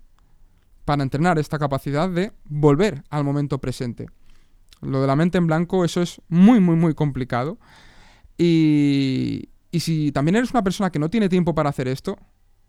para 0.85 1.03
entrenar 1.03 1.39
esta 1.39 1.59
capacidad 1.59 2.09
de 2.09 2.33
volver 2.47 3.05
al 3.11 3.23
momento 3.23 3.59
presente. 3.59 4.07
Lo 4.81 5.01
de 5.01 5.07
la 5.07 5.17
mente 5.17 5.39
en 5.39 5.47
blanco, 5.47 5.85
eso 5.85 6.01
es 6.03 6.21
muy, 6.29 6.61
muy, 6.61 6.77
muy 6.77 6.95
complicado. 6.95 7.59
Y, 8.37 9.49
y 9.71 9.81
si 9.81 10.13
también 10.13 10.37
eres 10.37 10.51
una 10.53 10.63
persona 10.63 10.91
que 10.91 10.99
no 10.99 11.11
tiene 11.11 11.29
tiempo 11.29 11.55
para 11.55 11.71
hacer 11.71 11.89
esto, 11.89 12.19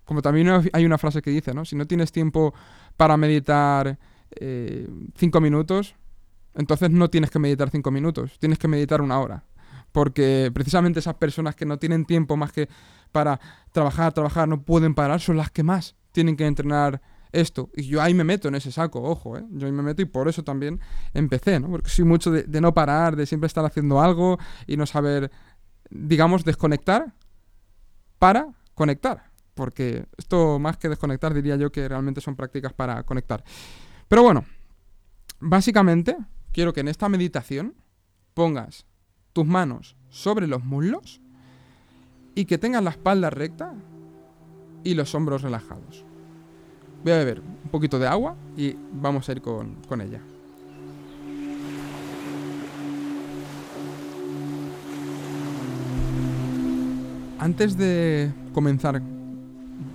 como 0.10 0.24
también 0.24 0.50
hay 0.74 0.86
una 0.86 0.98
frase 0.98 1.22
que 1.22 1.30
dice, 1.30 1.54
¿no? 1.54 1.66
Si 1.66 1.75
no 1.75 1.86
tienes 1.86 2.12
tiempo 2.12 2.54
para 2.98 3.16
meditar 3.16 4.00
eh, 4.32 4.89
cinco 5.16 5.39
minutos, 5.39 5.94
entonces 6.56 6.89
no 6.89 7.12
tienes 7.12 7.30
que 7.30 7.38
meditar 7.38 7.70
cinco 7.70 7.92
minutos, 7.92 8.39
tienes 8.39 8.58
que 8.58 8.68
meditar 8.68 9.01
una 9.01 9.20
hora. 9.20 9.44
Porque 9.92 10.51
precisamente 10.51 11.00
esas 11.00 11.13
personas 11.13 11.56
que 11.56 11.66
no 11.66 11.78
tienen 11.78 12.06
tiempo 12.06 12.38
más 12.38 12.51
que 12.51 12.70
para 13.12 13.39
trabajar, 13.72 14.12
trabajar, 14.12 14.48
no 14.48 14.63
pueden 14.63 14.96
parar, 14.96 15.20
son 15.20 15.38
las 15.38 15.51
que 15.51 15.62
más 15.62 15.96
tienen 16.12 16.36
que 16.36 16.48
entrenar 16.48 17.01
esto. 17.32 17.70
Y 17.76 17.84
yo 17.84 18.02
ahí 18.02 18.14
me 18.14 18.24
meto 18.24 18.48
en 18.48 18.56
ese 18.56 18.72
saco, 18.72 19.02
ojo, 19.02 19.38
¿eh? 19.38 19.46
Yo 19.52 19.68
ahí 19.68 19.72
me 19.72 19.84
meto 19.84 20.02
y 20.02 20.06
por 20.06 20.28
eso 20.28 20.44
también 20.44 20.80
empecé, 21.14 21.60
¿no? 21.60 21.70
Porque 21.70 21.90
soy 21.90 22.06
mucho 22.06 22.32
de, 22.32 22.62
no 22.62 22.74
parar, 22.74 23.16
de 23.16 23.26
siempre 23.26 23.48
estar 23.48 23.66
haciendo 23.66 24.02
algo 24.02 24.38
y 24.68 24.78
no 24.78 24.86
saber, 24.86 25.32
digamos, 25.90 26.44
desconectar 26.44 27.14
para 28.18 28.48
conectar. 28.74 29.30
Porque 29.54 30.06
esto 30.18 30.60
más 30.60 30.78
que 30.78 30.90
desconectar 30.90 31.34
diría 31.34 31.56
yo 31.56 31.72
que 31.72 31.88
realmente 31.88 32.22
son 32.22 32.36
prácticas 32.36 32.74
para 32.74 33.04
conectar. 33.04 33.44
Pero 34.08 34.24
bueno, 34.24 34.46
básicamente 35.40 36.18
quiero 36.52 36.74
que 36.74 36.80
en 36.80 36.88
esta 36.88 37.10
meditación 37.10 37.76
pongas 38.34 38.86
tus 39.34 39.46
manos 39.46 39.96
sobre 40.10 40.48
los 40.48 40.64
muslos 40.64 41.22
y 42.36 42.46
que 42.46 42.58
tengas 42.58 42.84
la 42.84 42.92
espalda 42.92 43.30
recta 43.30 43.74
y 44.84 44.94
los 44.94 45.14
hombros 45.14 45.42
relajados. 45.42 46.09
Voy 47.03 47.13
a 47.13 47.18
beber 47.18 47.39
un 47.39 47.70
poquito 47.72 47.98
de 47.98 48.08
agua 48.08 48.36
y 48.58 48.75
vamos 48.91 49.27
a 49.29 49.32
ir 49.32 49.41
con, 49.41 49.75
con 49.88 50.01
ella. 50.01 50.22
Antes 57.39 57.77
de 57.77 58.34
comenzar 58.53 59.01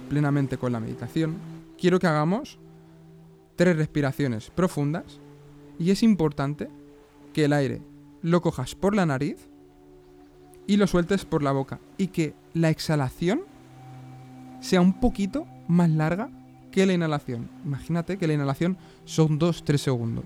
plenamente 0.08 0.56
con 0.56 0.72
la 0.72 0.80
meditación, 0.80 1.36
quiero 1.78 1.98
que 1.98 2.06
hagamos 2.06 2.58
tres 3.56 3.76
respiraciones 3.76 4.50
profundas 4.50 5.20
y 5.78 5.90
es 5.90 6.02
importante 6.02 6.70
que 7.34 7.44
el 7.44 7.52
aire 7.52 7.82
lo 8.22 8.40
cojas 8.40 8.74
por 8.74 8.94
la 8.96 9.04
nariz 9.04 9.48
y 10.66 10.78
lo 10.78 10.86
sueltes 10.86 11.26
por 11.26 11.42
la 11.42 11.52
boca 11.52 11.80
y 11.98 12.08
que 12.08 12.34
la 12.54 12.70
exhalación 12.70 13.42
sea 14.60 14.80
un 14.80 14.98
poquito 14.98 15.46
más 15.68 15.90
larga 15.90 16.30
que 16.74 16.86
la 16.86 16.92
inhalación. 16.92 17.48
Imagínate 17.64 18.18
que 18.18 18.26
la 18.26 18.32
inhalación 18.32 18.76
son 19.04 19.38
2-3 19.38 19.76
segundos. 19.76 20.24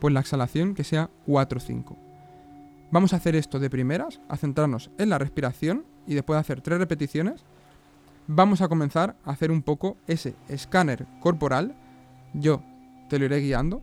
Pues 0.00 0.12
la 0.12 0.18
exhalación 0.18 0.74
que 0.74 0.82
sea 0.82 1.08
4 1.24 1.60
5. 1.60 1.96
Vamos 2.90 3.12
a 3.12 3.16
hacer 3.16 3.36
esto 3.36 3.60
de 3.60 3.70
primeras, 3.70 4.20
a 4.28 4.36
centrarnos 4.36 4.90
en 4.98 5.08
la 5.08 5.18
respiración 5.18 5.84
y 6.04 6.14
después 6.14 6.34
de 6.34 6.40
hacer 6.40 6.62
3 6.62 6.80
repeticiones, 6.80 7.44
vamos 8.26 8.60
a 8.60 8.66
comenzar 8.66 9.14
a 9.24 9.30
hacer 9.30 9.52
un 9.52 9.62
poco 9.62 9.96
ese 10.08 10.34
escáner 10.48 11.06
corporal. 11.20 11.76
Yo 12.34 12.60
te 13.08 13.20
lo 13.20 13.26
iré 13.26 13.38
guiando, 13.38 13.80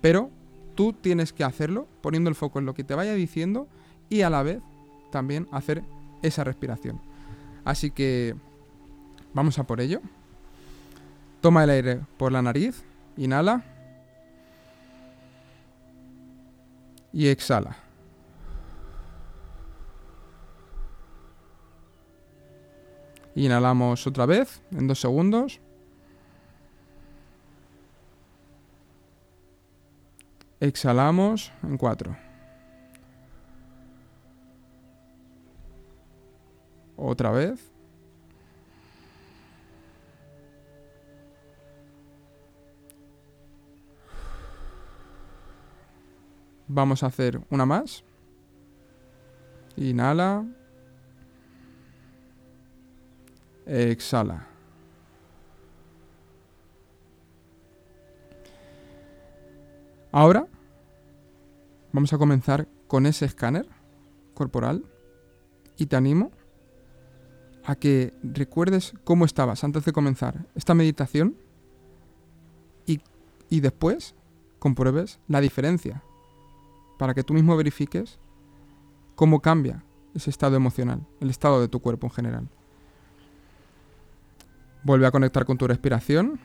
pero 0.00 0.30
tú 0.76 0.92
tienes 0.92 1.32
que 1.32 1.42
hacerlo 1.42 1.88
poniendo 2.00 2.30
el 2.30 2.36
foco 2.36 2.60
en 2.60 2.66
lo 2.66 2.74
que 2.74 2.84
te 2.84 2.94
vaya 2.94 3.14
diciendo 3.14 3.66
y 4.08 4.20
a 4.20 4.30
la 4.30 4.44
vez 4.44 4.60
también 5.10 5.48
hacer 5.50 5.82
esa 6.22 6.44
respiración. 6.44 7.00
Así 7.64 7.90
que 7.90 8.36
vamos 9.34 9.58
a 9.58 9.64
por 9.64 9.80
ello. 9.80 10.00
Toma 11.42 11.64
el 11.64 11.70
aire 11.70 12.00
por 12.18 12.30
la 12.30 12.40
nariz, 12.40 12.84
inhala 13.16 13.64
y 17.12 17.26
exhala. 17.26 17.76
Inhalamos 23.34 24.06
otra 24.06 24.24
vez 24.24 24.62
en 24.70 24.86
dos 24.86 25.00
segundos. 25.00 25.60
Exhalamos 30.60 31.50
en 31.64 31.76
cuatro. 31.76 32.16
Otra 36.96 37.32
vez. 37.32 37.71
Vamos 46.74 47.02
a 47.02 47.08
hacer 47.08 47.38
una 47.50 47.66
más. 47.66 48.02
Inhala. 49.76 50.46
Exhala. 53.66 54.46
Ahora 60.12 60.46
vamos 61.92 62.10
a 62.14 62.18
comenzar 62.18 62.66
con 62.86 63.04
ese 63.04 63.26
escáner 63.26 63.68
corporal 64.32 64.82
y 65.76 65.86
te 65.86 65.96
animo 65.96 66.30
a 67.64 67.76
que 67.76 68.14
recuerdes 68.22 68.94
cómo 69.04 69.26
estabas 69.26 69.62
antes 69.62 69.84
de 69.84 69.92
comenzar 69.92 70.46
esta 70.54 70.72
meditación 70.72 71.36
y, 72.86 73.02
y 73.50 73.60
después 73.60 74.14
compruebes 74.58 75.20
la 75.28 75.42
diferencia 75.42 76.02
para 77.02 77.14
que 77.14 77.24
tú 77.24 77.34
mismo 77.34 77.56
verifiques 77.56 78.20
cómo 79.16 79.40
cambia 79.40 79.82
ese 80.14 80.30
estado 80.30 80.54
emocional, 80.54 81.04
el 81.18 81.30
estado 81.30 81.60
de 81.60 81.66
tu 81.66 81.80
cuerpo 81.80 82.06
en 82.06 82.12
general. 82.12 82.48
Vuelve 84.84 85.08
a 85.08 85.10
conectar 85.10 85.44
con 85.44 85.58
tu 85.58 85.66
respiración. 85.66 86.38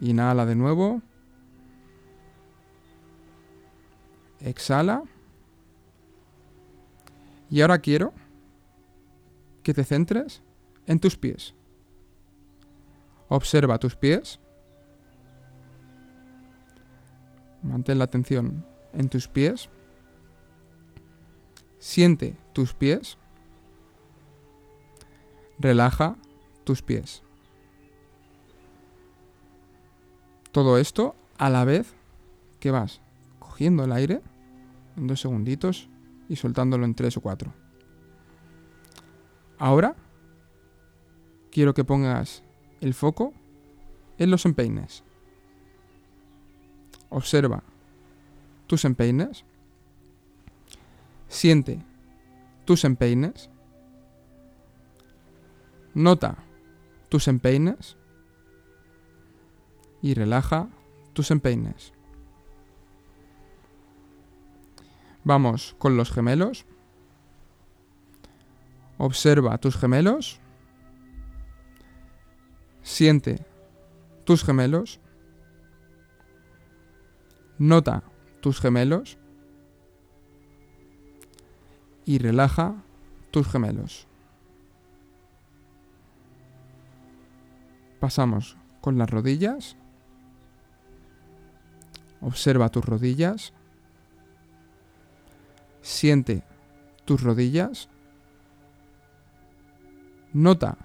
Inhala 0.00 0.46
de 0.46 0.54
nuevo. 0.54 1.02
Exhala. 4.40 5.02
Y 7.50 7.60
ahora 7.60 7.78
quiero 7.80 8.14
que 9.62 9.74
te 9.74 9.84
centres 9.84 10.42
en 10.86 10.98
tus 10.98 11.18
pies. 11.18 11.54
Observa 13.28 13.76
tus 13.78 13.96
pies. 13.96 14.40
Mantén 17.62 17.98
la 17.98 18.04
atención 18.04 18.64
en 18.94 19.08
tus 19.08 19.28
pies. 19.28 19.68
Siente 21.84 22.34
tus 22.54 22.72
pies. 22.72 23.18
Relaja 25.58 26.16
tus 26.64 26.80
pies. 26.80 27.22
Todo 30.50 30.78
esto 30.78 31.14
a 31.36 31.50
la 31.50 31.66
vez 31.66 31.94
que 32.58 32.70
vas 32.70 33.02
cogiendo 33.38 33.84
el 33.84 33.92
aire 33.92 34.22
en 34.96 35.08
dos 35.08 35.20
segunditos 35.20 35.90
y 36.30 36.36
soltándolo 36.36 36.86
en 36.86 36.94
tres 36.94 37.18
o 37.18 37.20
cuatro. 37.20 37.52
Ahora 39.58 39.94
quiero 41.52 41.74
que 41.74 41.84
pongas 41.84 42.42
el 42.80 42.94
foco 42.94 43.34
en 44.16 44.30
los 44.30 44.46
empeines. 44.46 45.04
Observa 47.10 47.62
tus 48.68 48.86
empeines. 48.86 49.44
Siente 51.34 51.84
tus 52.64 52.84
empeines. 52.84 53.50
Nota 55.92 56.36
tus 57.08 57.26
empeines. 57.26 57.96
Y 60.00 60.14
relaja 60.14 60.68
tus 61.12 61.32
empeines. 61.32 61.92
Vamos 65.24 65.74
con 65.80 65.96
los 65.96 66.12
gemelos. 66.12 66.66
Observa 68.96 69.58
tus 69.58 69.76
gemelos. 69.76 70.38
Siente 72.82 73.44
tus 74.22 74.44
gemelos. 74.44 75.00
Nota 77.58 78.04
tus 78.40 78.60
gemelos. 78.60 79.18
Y 82.04 82.18
relaja 82.18 82.74
tus 83.30 83.48
gemelos. 83.48 84.06
Pasamos 88.00 88.56
con 88.80 88.98
las 88.98 89.08
rodillas. 89.08 89.76
Observa 92.20 92.68
tus 92.68 92.84
rodillas. 92.84 93.54
Siente 95.80 96.42
tus 97.04 97.22
rodillas. 97.22 97.88
Nota 100.34 100.76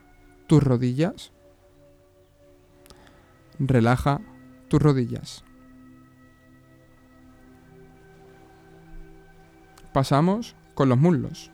tus 0.48 0.64
rodillas. 0.64 1.32
Relaja 3.60 4.22
tus 4.70 4.82
rodillas. 4.82 5.44
Pasamos 9.92 10.56
con 10.80 10.88
los 10.88 10.98
muslos. 10.98 11.52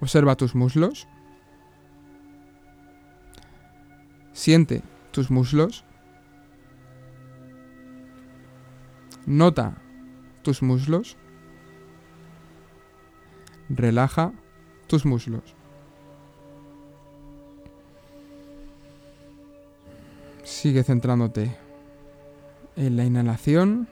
Observa 0.00 0.36
tus 0.36 0.54
muslos. 0.54 1.08
Siente 4.32 4.84
tus 5.10 5.32
muslos. 5.32 5.84
Nota 9.26 9.74
tus 10.42 10.62
muslos. 10.62 11.16
Relaja 13.68 14.32
tus 14.86 15.04
muslos. 15.04 15.56
Sigue 20.44 20.84
centrándote 20.84 21.56
en 22.76 22.96
la 22.96 23.04
inhalación 23.04 23.88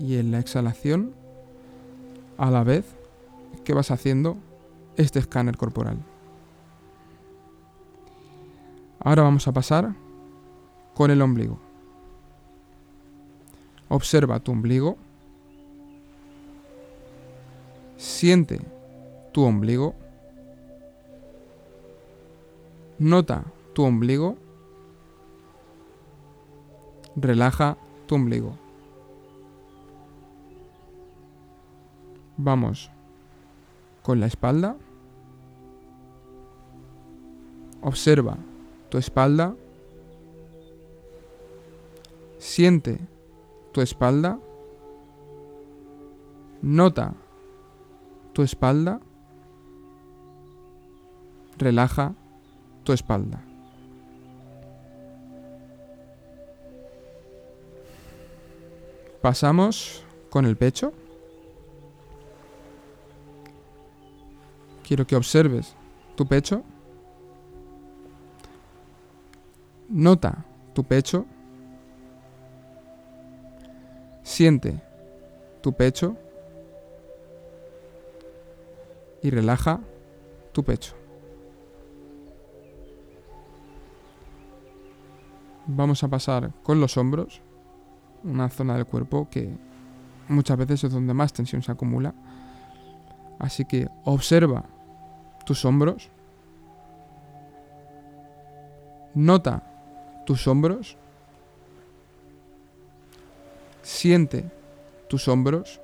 y 0.00 0.16
en 0.16 0.30
la 0.30 0.38
exhalación 0.38 1.25
a 2.38 2.50
la 2.50 2.64
vez 2.64 2.84
que 3.64 3.74
vas 3.74 3.90
haciendo 3.90 4.36
este 4.96 5.18
escáner 5.18 5.56
corporal. 5.56 5.98
Ahora 9.00 9.22
vamos 9.22 9.46
a 9.46 9.52
pasar 9.52 9.94
con 10.94 11.10
el 11.10 11.22
ombligo. 11.22 11.58
Observa 13.88 14.40
tu 14.40 14.52
ombligo 14.52 14.96
Siente 17.96 18.60
tu 19.32 19.42
ombligo. 19.42 19.94
Nota 22.98 23.44
tu 23.74 23.84
ombligo. 23.84 24.36
Relaja 27.16 27.76
tu 28.06 28.14
ombligo. 28.14 28.65
Vamos 32.36 32.90
con 34.02 34.20
la 34.20 34.26
espalda. 34.26 34.76
Observa 37.82 38.36
tu 38.90 38.98
espalda. 38.98 39.54
Siente 42.38 42.98
tu 43.72 43.80
espalda. 43.80 44.38
Nota 46.62 47.14
tu 48.32 48.42
espalda. 48.42 49.00
Relaja 51.58 52.14
tu 52.84 52.92
espalda. 52.92 53.40
Pasamos 59.22 60.04
con 60.30 60.44
el 60.44 60.56
pecho. 60.56 60.92
Quiero 64.86 65.06
que 65.06 65.16
observes 65.16 65.74
tu 66.14 66.26
pecho. 66.26 66.62
Nota 69.88 70.44
tu 70.74 70.84
pecho. 70.84 71.26
Siente 74.22 74.80
tu 75.62 75.72
pecho. 75.72 76.16
y 79.26 79.30
relaja 79.30 79.80
tu 80.52 80.62
pecho. 80.62 80.94
Vamos 85.66 86.04
a 86.04 86.08
pasar 86.08 86.52
con 86.62 86.80
los 86.80 86.96
hombros, 86.96 87.42
una 88.22 88.48
zona 88.50 88.76
del 88.76 88.86
cuerpo 88.86 89.28
que 89.28 89.50
muchas 90.28 90.56
veces 90.56 90.84
es 90.84 90.92
donde 90.92 91.12
más 91.12 91.32
tensión 91.32 91.60
se 91.60 91.72
acumula. 91.72 92.14
Así 93.40 93.64
que 93.64 93.88
observa 94.04 94.64
tus 95.46 95.64
hombros, 95.64 96.10
nota 99.14 99.62
tus 100.26 100.46
hombros, 100.48 100.98
siente 103.80 104.50
tus 105.08 105.28
hombros 105.28 105.80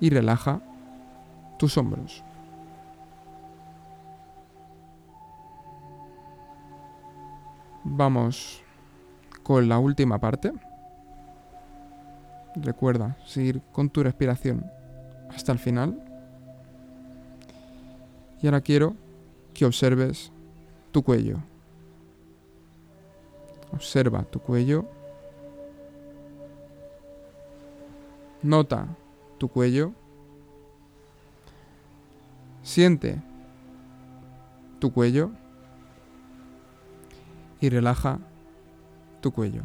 y 0.00 0.08
relaja 0.08 0.60
tus 1.58 1.76
hombros. 1.76 2.24
Vamos 7.84 8.64
con 9.42 9.68
la 9.68 9.78
última 9.78 10.18
parte. 10.18 10.52
Recuerda 12.56 13.16
seguir 13.26 13.60
con 13.70 13.90
tu 13.90 14.02
respiración 14.02 14.64
hasta 15.28 15.52
el 15.52 15.58
final. 15.58 16.05
Y 18.42 18.46
ahora 18.46 18.60
quiero 18.60 18.94
que 19.54 19.64
observes 19.64 20.30
tu 20.92 21.02
cuello. 21.02 21.38
Observa 23.72 24.22
tu 24.22 24.40
cuello. 24.40 24.84
Nota 28.42 28.86
tu 29.38 29.48
cuello. 29.48 29.92
Siente 32.62 33.20
tu 34.78 34.92
cuello 34.92 35.30
y 37.60 37.68
relaja 37.68 38.18
tu 39.20 39.32
cuello. 39.32 39.62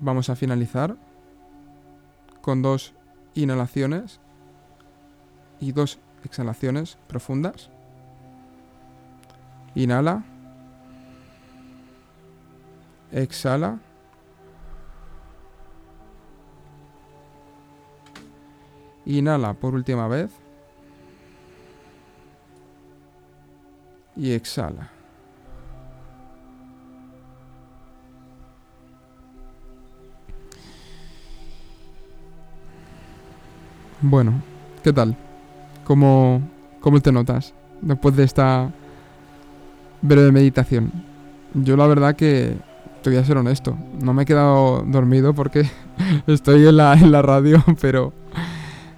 Vamos 0.00 0.28
a 0.28 0.36
finalizar 0.36 0.96
con 2.42 2.62
dos 2.62 2.94
inhalaciones 3.34 4.20
y 5.60 5.72
dos 5.72 5.98
exhalaciones 6.24 6.98
profundas. 7.06 7.70
Inhala. 9.74 10.22
Exhala. 13.12 13.78
Inhala 19.06 19.54
por 19.54 19.74
última 19.74 20.08
vez. 20.08 20.32
Y 24.16 24.32
exhala. 24.32 24.90
Bueno, 34.00 34.42
¿qué 34.82 34.92
tal? 34.92 35.16
¿Cómo, 35.84 36.40
¿Cómo 36.80 37.00
te 37.00 37.12
notas 37.12 37.54
después 37.80 38.16
de 38.16 38.24
esta 38.24 38.72
breve 40.02 40.32
meditación? 40.32 40.90
Yo 41.54 41.76
la 41.76 41.86
verdad 41.86 42.16
que 42.16 42.56
te 43.02 43.10
voy 43.10 43.18
a 43.18 43.24
ser 43.24 43.36
honesto, 43.36 43.76
no 44.02 44.14
me 44.14 44.22
he 44.22 44.26
quedado 44.26 44.82
dormido 44.86 45.34
porque 45.34 45.68
estoy 46.26 46.66
en 46.66 46.76
la, 46.78 46.94
en 46.94 47.12
la 47.12 47.22
radio, 47.22 47.62
pero 47.80 48.12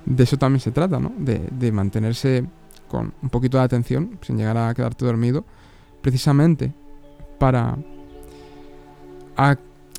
de 0.04 0.22
eso 0.22 0.36
también 0.36 0.60
se 0.60 0.70
trata, 0.70 1.00
¿no? 1.00 1.12
De, 1.18 1.48
de 1.50 1.72
mantenerse 1.72 2.44
con 2.88 3.12
un 3.20 3.28
poquito 3.30 3.58
de 3.58 3.64
atención, 3.64 4.18
sin 4.22 4.38
llegar 4.38 4.56
a 4.56 4.72
quedarte 4.74 5.04
dormido, 5.04 5.44
precisamente 6.00 6.72
para 7.38 7.76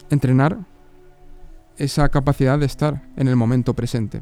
entrenar 0.10 0.58
esa 1.78 2.10
capacidad 2.10 2.58
de 2.58 2.65
estar 2.65 3.04
en 3.15 3.28
el 3.28 3.36
momento 3.36 3.73
presente. 3.73 4.21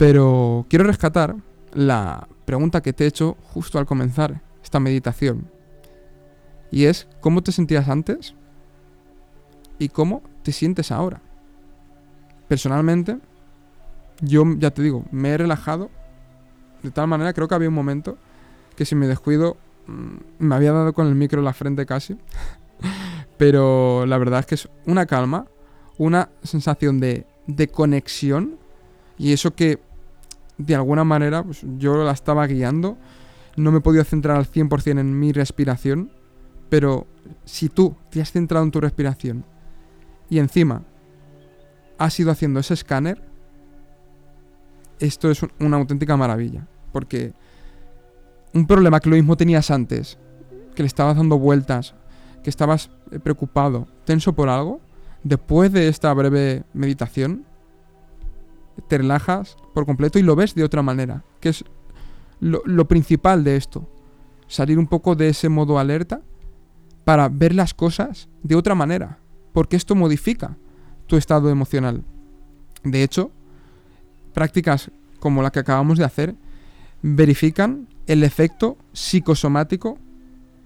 Pero 0.00 0.64
quiero 0.70 0.86
rescatar 0.86 1.36
la 1.74 2.26
pregunta 2.46 2.80
que 2.80 2.94
te 2.94 3.04
he 3.04 3.06
hecho 3.06 3.36
justo 3.42 3.78
al 3.78 3.84
comenzar 3.84 4.40
esta 4.64 4.80
meditación. 4.80 5.50
Y 6.70 6.86
es, 6.86 7.06
¿cómo 7.20 7.42
te 7.42 7.52
sentías 7.52 7.86
antes? 7.86 8.34
¿Y 9.78 9.90
cómo 9.90 10.22
te 10.42 10.52
sientes 10.52 10.90
ahora? 10.90 11.20
Personalmente, 12.48 13.18
yo 14.22 14.44
ya 14.56 14.70
te 14.70 14.80
digo, 14.80 15.04
me 15.10 15.32
he 15.32 15.36
relajado 15.36 15.90
de 16.82 16.90
tal 16.92 17.06
manera, 17.06 17.34
creo 17.34 17.46
que 17.46 17.56
había 17.56 17.68
un 17.68 17.74
momento 17.74 18.16
que 18.76 18.86
si 18.86 18.94
me 18.94 19.06
descuido 19.06 19.58
mm, 19.86 20.46
me 20.46 20.54
había 20.54 20.72
dado 20.72 20.94
con 20.94 21.08
el 21.08 21.14
micro 21.14 21.40
en 21.40 21.44
la 21.44 21.52
frente 21.52 21.84
casi. 21.84 22.16
Pero 23.36 24.06
la 24.06 24.16
verdad 24.16 24.40
es 24.40 24.46
que 24.46 24.54
es 24.54 24.66
una 24.86 25.04
calma, 25.04 25.44
una 25.98 26.30
sensación 26.42 27.00
de, 27.00 27.26
de 27.46 27.68
conexión 27.68 28.56
y 29.18 29.34
eso 29.34 29.54
que 29.54 29.89
de 30.60 30.74
alguna 30.74 31.04
manera 31.04 31.42
pues, 31.42 31.64
yo 31.78 31.96
la 32.04 32.12
estaba 32.12 32.46
guiando. 32.46 32.98
No 33.56 33.72
me 33.72 33.78
he 33.78 33.80
podido 33.80 34.04
centrar 34.04 34.36
al 34.36 34.46
100% 34.46 35.00
en 35.00 35.18
mi 35.18 35.32
respiración, 35.32 36.10
pero 36.68 37.06
si 37.44 37.68
tú 37.68 37.96
te 38.10 38.20
has 38.20 38.30
centrado 38.32 38.64
en 38.64 38.70
tu 38.70 38.80
respiración 38.80 39.44
y 40.28 40.38
encima 40.38 40.82
has 41.98 42.18
ido 42.18 42.30
haciendo 42.30 42.60
ese 42.60 42.74
escáner, 42.74 43.22
esto 45.00 45.30
es 45.30 45.40
una 45.58 45.76
auténtica 45.76 46.16
maravilla. 46.16 46.66
Porque 46.92 47.32
un 48.52 48.66
problema 48.66 49.00
que 49.00 49.10
lo 49.10 49.16
mismo 49.16 49.36
tenías 49.36 49.70
antes, 49.70 50.18
que 50.74 50.82
le 50.82 50.86
estabas 50.86 51.16
dando 51.16 51.38
vueltas, 51.38 51.94
que 52.42 52.50
estabas 52.50 52.90
eh, 53.10 53.18
preocupado, 53.18 53.86
tenso 54.04 54.32
por 54.32 54.48
algo, 54.48 54.80
después 55.22 55.72
de 55.72 55.88
esta 55.88 56.12
breve 56.14 56.64
meditación, 56.72 57.44
te 58.88 58.98
relajas 58.98 59.56
por 59.74 59.86
completo 59.86 60.18
y 60.18 60.22
lo 60.22 60.36
ves 60.36 60.54
de 60.54 60.64
otra 60.64 60.82
manera, 60.82 61.24
que 61.40 61.50
es 61.50 61.64
lo, 62.40 62.88
principal 62.88 63.44
de 63.44 63.56
esto. 63.56 63.88
Salir 64.46 64.78
un 64.78 64.86
poco 64.86 65.14
de 65.14 65.28
ese 65.28 65.48
modo 65.48 65.78
alerta 65.78 66.22
para 67.04 67.28
ver 67.28 67.54
las 67.54 67.74
cosas 67.74 68.28
de 68.42 68.56
otra 68.56 68.74
manera, 68.74 69.18
porque 69.52 69.76
esto 69.76 69.94
modifica 69.94 70.56
tu 71.06 71.16
estado 71.16 71.50
emocional. 71.50 72.04
De 72.82 73.02
hecho, 73.02 73.30
prácticas 74.32 74.90
como 75.18 75.42
la 75.42 75.50
que 75.50 75.60
acabamos 75.60 75.98
de 75.98 76.04
hacer 76.04 76.34
verifican 77.02 77.88
el 78.06 78.24
efecto 78.24 78.76
psicosomático 78.92 79.98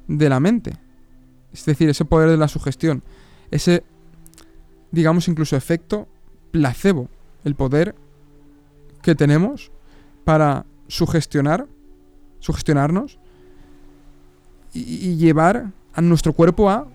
de 0.07 0.29
la 0.29 0.41
mente. 0.41 0.77
Es 1.53 1.65
decir, 1.65 1.89
ese 1.89 2.05
poder 2.05 2.31
de 2.31 2.37
la 2.37 2.49
sugestión, 2.49 3.03
ese 3.51 3.85
digamos 4.91 5.29
incluso 5.29 5.57
efecto 5.57 6.09
placebo, 6.53 7.09
el 7.45 7.55
poder 7.55 7.95
que 9.03 9.15
tenemos 9.15 9.71
para 10.25 10.65
sugestionar, 10.89 11.67
sugestionarnos 12.41 13.19
y, 14.73 15.17
llevar 15.17 15.71
a 15.95 16.01
nuestro 16.01 16.33
cuerpo 16.33 16.71
a 16.71 16.87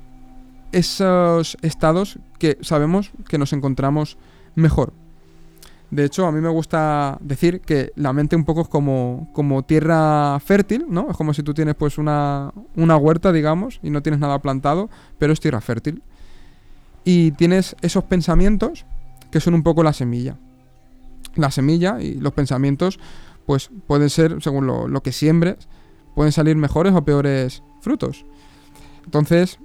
esos 0.71 1.57
estados 1.61 2.19
que 2.37 2.57
sabemos 2.61 3.11
que 3.27 3.37
nos 3.37 3.53
encontramos 3.53 4.17
mejor. 4.55 4.93
De 5.91 6.05
hecho, 6.05 6.27
a 6.27 6.31
mí 6.31 6.39
me 6.39 6.49
gusta 6.49 7.17
decir 7.21 7.61
que 7.61 7.91
la 7.95 8.13
mente 8.13 8.35
un 8.35 8.45
poco 8.45 8.61
es 8.61 8.67
como, 8.67 9.29
como 9.33 9.63
tierra 9.63 10.39
fértil, 10.39 10.85
¿no? 10.87 11.09
Es 11.09 11.17
como 11.17 11.33
si 11.33 11.41
tú 11.41 11.53
tienes 11.53 11.73
pues 11.75 11.97
una, 11.97 12.51
una 12.75 12.97
huerta, 12.97 13.31
digamos, 13.31 13.79
y 13.81 13.89
no 13.89 14.03
tienes 14.03 14.19
nada 14.19 14.39
plantado, 14.39 14.89
pero 15.17 15.33
es 15.33 15.39
tierra 15.39 15.61
fértil 15.61 16.03
y 17.03 17.31
tienes 17.31 17.75
esos 17.81 18.03
pensamientos 18.03 18.85
que 19.31 19.39
son 19.39 19.53
un 19.53 19.63
poco 19.63 19.83
la 19.83 19.93
semilla. 19.93 20.37
La 21.35 21.51
semilla 21.51 22.01
y 22.01 22.15
los 22.15 22.33
pensamientos, 22.33 22.99
pues 23.45 23.69
pueden 23.87 24.09
ser, 24.09 24.41
según 24.41 24.67
lo, 24.67 25.01
que 25.01 25.11
siembres, 25.11 25.67
pueden 26.15 26.31
salir 26.31 26.55
mejores 26.55 26.93
o 26.93 27.03
peores 27.03 27.63
frutos. 27.81 28.25
Entonces, 29.05 29.59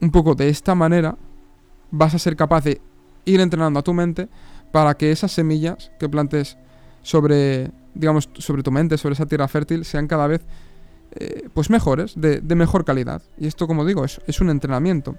un 0.00 0.10
poco 0.10 0.34
de 0.34 0.48
esta 0.48 0.74
manera, 0.74 1.16
vas 1.90 2.14
a 2.14 2.18
ser 2.18 2.36
capaz 2.36 2.64
de 2.64 2.80
ir 3.24 3.40
entrenando 3.40 3.80
a 3.80 3.82
tu 3.82 3.92
mente 3.92 4.28
para 4.72 4.96
que 4.96 5.10
esas 5.10 5.32
semillas 5.32 5.90
que 5.98 6.08
plantes 6.08 6.58
sobre, 7.02 7.70
digamos, 7.94 8.28
sobre 8.38 8.62
tu 8.62 8.70
mente, 8.70 8.98
sobre 8.98 9.14
esa 9.14 9.26
tierra 9.26 9.48
fértil, 9.48 9.84
sean 9.84 10.06
cada 10.06 10.26
vez 10.26 10.44
eh, 11.12 11.48
pues 11.54 11.70
mejores, 11.70 12.14
de, 12.16 12.40
mejor 12.54 12.84
calidad. 12.84 13.22
Y 13.38 13.46
esto, 13.46 13.66
como 13.66 13.84
digo, 13.84 14.04
es 14.04 14.40
un 14.40 14.50
entrenamiento. 14.50 15.16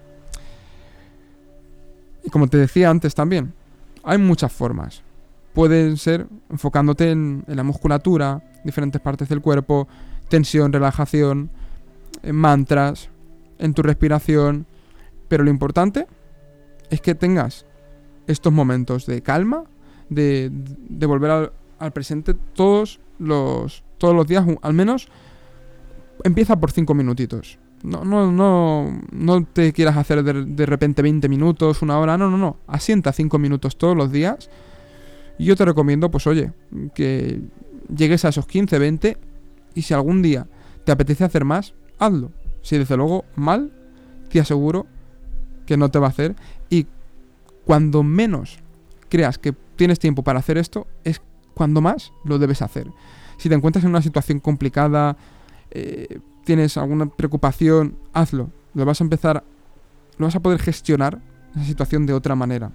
Y 2.28 2.30
como 2.30 2.48
te 2.48 2.58
decía 2.58 2.90
antes 2.90 3.16
también, 3.16 3.54
hay 4.08 4.18
muchas 4.18 4.52
formas. 4.52 5.04
Pueden 5.54 5.98
ser 5.98 6.28
enfocándote 6.50 7.12
en, 7.12 7.44
la 7.48 7.64
musculatura, 7.64 8.42
diferentes 8.64 9.02
partes 9.02 9.28
del 9.30 9.42
cuerpo, 9.42 9.88
tensión, 10.30 10.72
relajación, 10.72 11.50
en 12.24 12.36
mantras, 12.36 13.10
en 13.60 13.74
tu 13.74 13.82
respiración. 13.82 14.66
Pero 15.28 15.44
lo 15.44 15.50
importante 15.50 16.08
es 16.90 17.02
que 17.02 17.16
tengas 17.16 17.66
estos 18.28 18.54
momentos 18.54 19.06
de 19.06 19.22
calma, 19.22 19.64
de, 20.10 20.52
volver 21.06 21.32
al, 21.32 21.52
al, 21.80 21.92
presente 21.92 22.34
todos 22.34 23.00
los, 23.20 23.84
todos 23.98 24.16
los 24.16 24.28
días, 24.28 24.46
al 24.62 24.74
menos 24.74 25.10
empieza 26.24 26.60
por 26.60 26.72
cinco 26.72 26.94
minutitos. 26.94 27.60
No, 27.84 28.04
no, 28.04 28.32
no, 28.32 29.02
no 29.12 29.46
te 29.46 29.72
quieras 29.72 29.98
hacer 29.98 30.24
de, 30.24 30.66
repente 30.66 31.02
20 31.02 31.30
minutos, 31.30 31.82
una 31.82 32.00
hora, 32.00 32.18
no, 32.18 32.30
no, 32.30 32.38
no. 32.38 32.58
Asienta 32.68 33.14
5 33.14 33.38
minutos 33.38 33.78
todos 33.78 33.96
los 33.96 34.12
días. 34.12 34.50
Y 35.38 35.46
yo 35.46 35.56
te 35.56 35.66
recomiendo, 35.66 36.10
pues 36.10 36.26
oye, 36.26 36.52
que 36.96 37.42
llegues 37.96 38.26
a 38.26 38.30
esos 38.30 38.48
15, 38.48 38.80
20 38.80 39.18
y 39.76 39.82
si 39.84 39.94
algún 39.94 40.22
día 40.22 40.48
te 40.84 40.92
apetece 40.92 41.24
hacer 41.24 41.46
más, 41.46 41.76
hazlo. 42.00 42.32
Si 42.64 42.78
desde 42.78 42.98
luego 42.98 43.26
mal, 43.36 43.72
te 44.30 44.40
aseguro 44.40 44.88
que 45.66 45.78
no 45.78 45.90
te 45.90 46.00
va 46.00 46.08
a 46.08 46.10
hacer. 46.10 46.36
Y 46.70 46.88
cuando 47.64 48.02
menos 48.02 48.60
creas 49.10 49.38
que 49.38 49.54
tienes 49.76 50.00
tiempo 50.00 50.24
para 50.24 50.40
hacer 50.40 50.58
esto, 50.58 50.88
es 51.04 51.22
cuando 51.54 51.82
más 51.82 52.12
lo 52.24 52.40
debes 52.40 52.62
hacer. 52.62 52.88
Si 53.38 53.50
te 53.50 53.56
encuentras 53.56 53.84
en 53.84 53.92
una 53.92 54.02
situación 54.02 54.40
complicada, 54.40 55.18
eh, 55.72 56.20
tienes 56.44 56.78
alguna 56.78 57.08
preocupación, 57.08 57.98
hazlo. 58.14 58.50
Lo 58.74 58.86
vas 58.86 59.02
a 59.02 59.04
empezar, 59.04 59.44
lo 60.18 60.26
vas 60.26 60.36
a 60.36 60.40
poder 60.40 60.60
gestionar 60.60 61.20
esa 61.56 61.66
situación 61.66 62.06
de 62.06 62.14
otra 62.14 62.36
manera. 62.36 62.72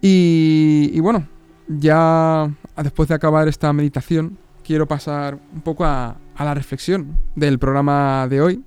Y, 0.00 1.00
bueno, 1.00 1.26
ya 1.66 2.50
después 2.76 3.08
de 3.08 3.14
acabar 3.14 3.48
esta 3.48 3.72
meditación, 3.72 4.36
quiero 4.62 4.86
pasar 4.86 5.38
un 5.54 5.62
poco 5.62 5.84
a, 5.84 6.18
la 6.38 6.52
reflexión 6.52 7.16
del 7.34 7.58
programa 7.58 8.28
de 8.28 8.42
hoy. 8.42 8.64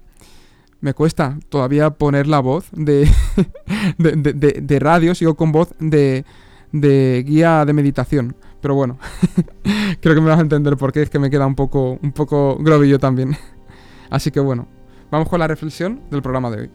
Me 0.82 0.96
cuesta 0.96 1.38
todavía 1.50 1.92
poner 1.92 2.26
la 2.26 2.40
voz 2.40 2.68
de, 2.72 3.08
de 3.98 4.80
radio, 4.80 5.14
sigo 5.14 5.36
con 5.36 5.52
voz 5.52 5.76
de, 5.80 6.26
de 6.72 7.24
guía 7.26 7.66
de 7.66 7.74
meditación. 7.74 8.36
Pero 8.62 8.76
bueno, 8.76 8.98
creo 10.02 10.16
que 10.16 10.22
me 10.22 10.30
vas 10.30 10.40
a 10.40 10.42
entender 10.42 10.78
por 10.78 10.92
qué 10.92 11.04
es 11.04 11.10
que 11.10 11.20
me 11.20 11.30
queda 11.30 11.46
un 11.46 11.56
poco, 11.56 12.00
un 12.02 12.12
poco 12.12 12.58
grobillo 12.60 13.00
también. 13.00 13.38
Así 14.10 14.32
que 14.32 14.40
bueno, 14.40 14.68
vamos 15.12 15.30
con 15.30 15.40
la 15.40 15.48
reflexión 15.48 16.02
del 16.10 16.22
programa 16.22 16.50
de 16.50 16.62
hoy. 16.62 16.70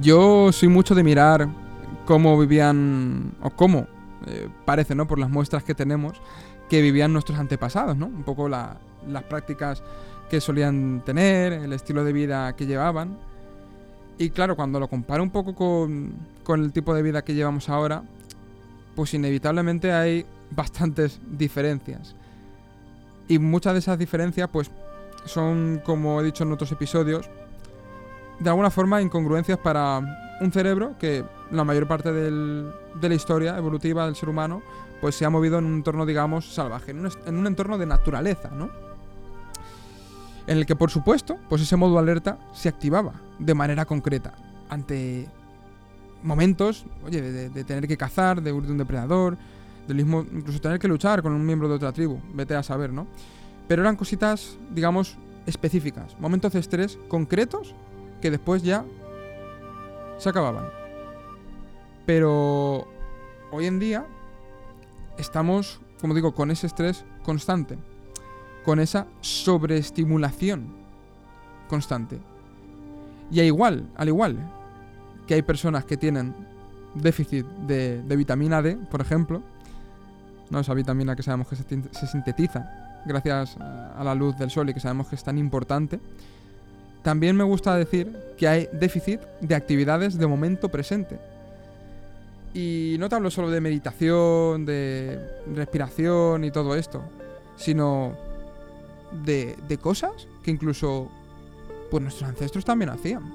Yo 0.00 0.50
soy 0.52 0.68
mucho 0.68 0.94
de 0.94 1.04
mirar 1.04 1.48
cómo 2.06 2.38
vivían, 2.38 3.34
o 3.40 3.50
cómo 3.50 3.86
eh, 4.26 4.48
parece, 4.64 4.94
¿no? 4.94 5.06
Por 5.06 5.18
las 5.18 5.30
muestras 5.30 5.62
que 5.62 5.74
tenemos, 5.74 6.20
que 6.68 6.82
vivían 6.82 7.12
nuestros 7.12 7.38
antepasados, 7.38 7.96
¿no? 7.96 8.06
Un 8.06 8.24
poco 8.24 8.48
las 8.48 8.76
prácticas 9.28 9.82
que 10.28 10.40
solían 10.40 11.02
tener, 11.04 11.52
el 11.52 11.72
estilo 11.72 12.04
de 12.04 12.12
vida 12.12 12.54
que 12.56 12.66
llevaban. 12.66 13.16
Y 14.18 14.30
claro, 14.30 14.56
cuando 14.56 14.80
lo 14.80 14.88
comparo 14.88 15.22
un 15.22 15.30
poco 15.30 15.54
con, 15.54 16.14
con 16.42 16.62
el 16.62 16.72
tipo 16.72 16.94
de 16.94 17.02
vida 17.02 17.22
que 17.22 17.34
llevamos 17.34 17.68
ahora, 17.68 18.02
pues 18.94 19.14
inevitablemente 19.14 19.92
hay 19.92 20.24
bastantes 20.50 21.20
diferencias. 21.26 22.14
Y 23.28 23.38
muchas 23.38 23.74
de 23.74 23.80
esas 23.80 23.98
diferencias, 23.98 24.48
pues, 24.50 24.70
son, 25.24 25.80
como 25.84 26.20
he 26.20 26.24
dicho 26.24 26.44
en 26.44 26.52
otros 26.52 26.72
episodios, 26.72 27.28
de 28.38 28.50
alguna 28.50 28.70
forma 28.70 29.02
incongruencias 29.02 29.58
para 29.58 30.00
un 30.40 30.52
cerebro 30.52 30.94
que 30.98 31.24
la 31.50 31.64
mayor 31.64 31.86
parte 31.88 32.12
del, 32.12 32.70
de 33.00 33.08
la 33.08 33.14
historia 33.14 33.56
evolutiva 33.56 34.04
del 34.06 34.16
ser 34.16 34.28
humano 34.28 34.62
pues 35.00 35.14
se 35.14 35.24
ha 35.24 35.30
movido 35.30 35.58
en 35.58 35.64
un 35.64 35.74
entorno, 35.74 36.06
digamos, 36.06 36.54
salvaje, 36.54 36.92
en 36.92 37.00
un, 37.00 37.12
en 37.26 37.36
un 37.36 37.46
entorno 37.46 37.78
de 37.78 37.86
naturaleza, 37.86 38.50
¿no? 38.50 38.70
En 40.46 40.58
el 40.58 40.66
que, 40.66 40.76
por 40.76 40.90
supuesto, 40.90 41.36
pues 41.48 41.62
ese 41.62 41.76
modo 41.76 41.98
alerta 41.98 42.38
se 42.52 42.68
activaba 42.68 43.14
de 43.38 43.54
manera 43.54 43.84
concreta 43.84 44.32
ante 44.68 45.28
momentos, 46.22 46.84
oye, 47.04 47.20
de, 47.22 47.64
tener 47.64 47.86
que 47.86 47.96
cazar, 47.96 48.42
de 48.42 48.52
huir 48.52 48.66
de 48.66 48.72
un 48.72 48.78
depredador, 48.78 49.36
del 49.86 49.96
mismo, 49.96 50.24
incluso 50.32 50.60
tener 50.60 50.78
que 50.78 50.88
luchar 50.88 51.22
con 51.22 51.32
un 51.32 51.44
miembro 51.44 51.68
de 51.68 51.74
otra 51.74 51.92
tribu, 51.92 52.20
vete 52.34 52.54
a 52.54 52.62
saber, 52.62 52.92
¿no? 52.92 53.06
Pero 53.68 53.82
eran 53.82 53.96
cositas, 53.96 54.58
digamos, 54.70 55.16
específicas, 55.46 56.18
momentos 56.18 56.52
de 56.52 56.60
estrés 56.60 56.98
concretos 57.08 57.74
que 58.20 58.30
después 58.30 58.62
ya 58.62 58.84
se 60.18 60.28
acababan. 60.28 60.66
Pero 62.04 62.86
hoy 63.52 63.66
en 63.66 63.78
día 63.78 64.06
estamos, 65.18 65.80
como 66.00 66.14
digo, 66.14 66.34
con 66.34 66.50
ese 66.50 66.66
estrés 66.66 67.04
constante, 67.24 67.78
con 68.64 68.80
esa 68.80 69.06
sobreestimulación 69.20 70.66
constante. 71.68 72.18
Y 73.30 73.40
al 73.40 73.46
igual, 73.46 73.88
al 73.96 74.08
igual 74.08 74.38
que 75.26 75.34
hay 75.34 75.42
personas 75.42 75.84
que 75.84 75.96
tienen 75.96 76.34
déficit 76.94 77.44
de, 77.66 78.02
vitamina 78.16 78.62
D, 78.62 78.76
por 78.76 79.00
ejemplo, 79.00 79.42
¿no? 80.50 80.60
esa 80.60 80.74
vitamina 80.74 81.16
que 81.16 81.22
sabemos 81.22 81.48
que 81.48 81.56
se 81.56 82.06
sintetiza 82.06 83.02
gracias 83.04 83.56
a 83.58 84.02
la 84.04 84.14
luz 84.14 84.36
del 84.36 84.50
sol 84.50 84.68
y 84.68 84.74
que 84.74 84.80
sabemos 84.80 85.08
que 85.08 85.14
es 85.14 85.24
tan 85.24 85.38
importante, 85.38 86.00
también 87.02 87.36
me 87.36 87.44
gusta 87.44 87.76
decir 87.76 88.16
que 88.36 88.48
hay 88.48 88.68
déficit 88.72 89.20
de 89.40 89.54
actividades 89.54 90.18
de 90.18 90.26
momento 90.26 90.68
presente. 90.68 91.20
Y 92.56 92.96
no 92.98 93.10
te 93.10 93.16
hablo 93.16 93.30
solo 93.30 93.50
de 93.50 93.60
meditación, 93.60 94.64
de 94.64 95.20
respiración 95.54 96.42
y 96.42 96.50
todo 96.50 96.74
esto, 96.74 97.02
sino 97.54 98.14
de, 99.26 99.56
de 99.68 99.76
cosas 99.76 100.26
que 100.42 100.52
incluso 100.52 101.10
pues 101.90 102.02
nuestros 102.02 102.30
ancestros 102.30 102.64
también 102.64 102.88
hacían. 102.88 103.34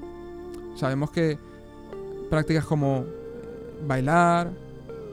Sabemos 0.75 1.11
que 1.11 1.37
prácticas 2.31 2.65
como 2.65 3.05
bailar, 3.85 4.49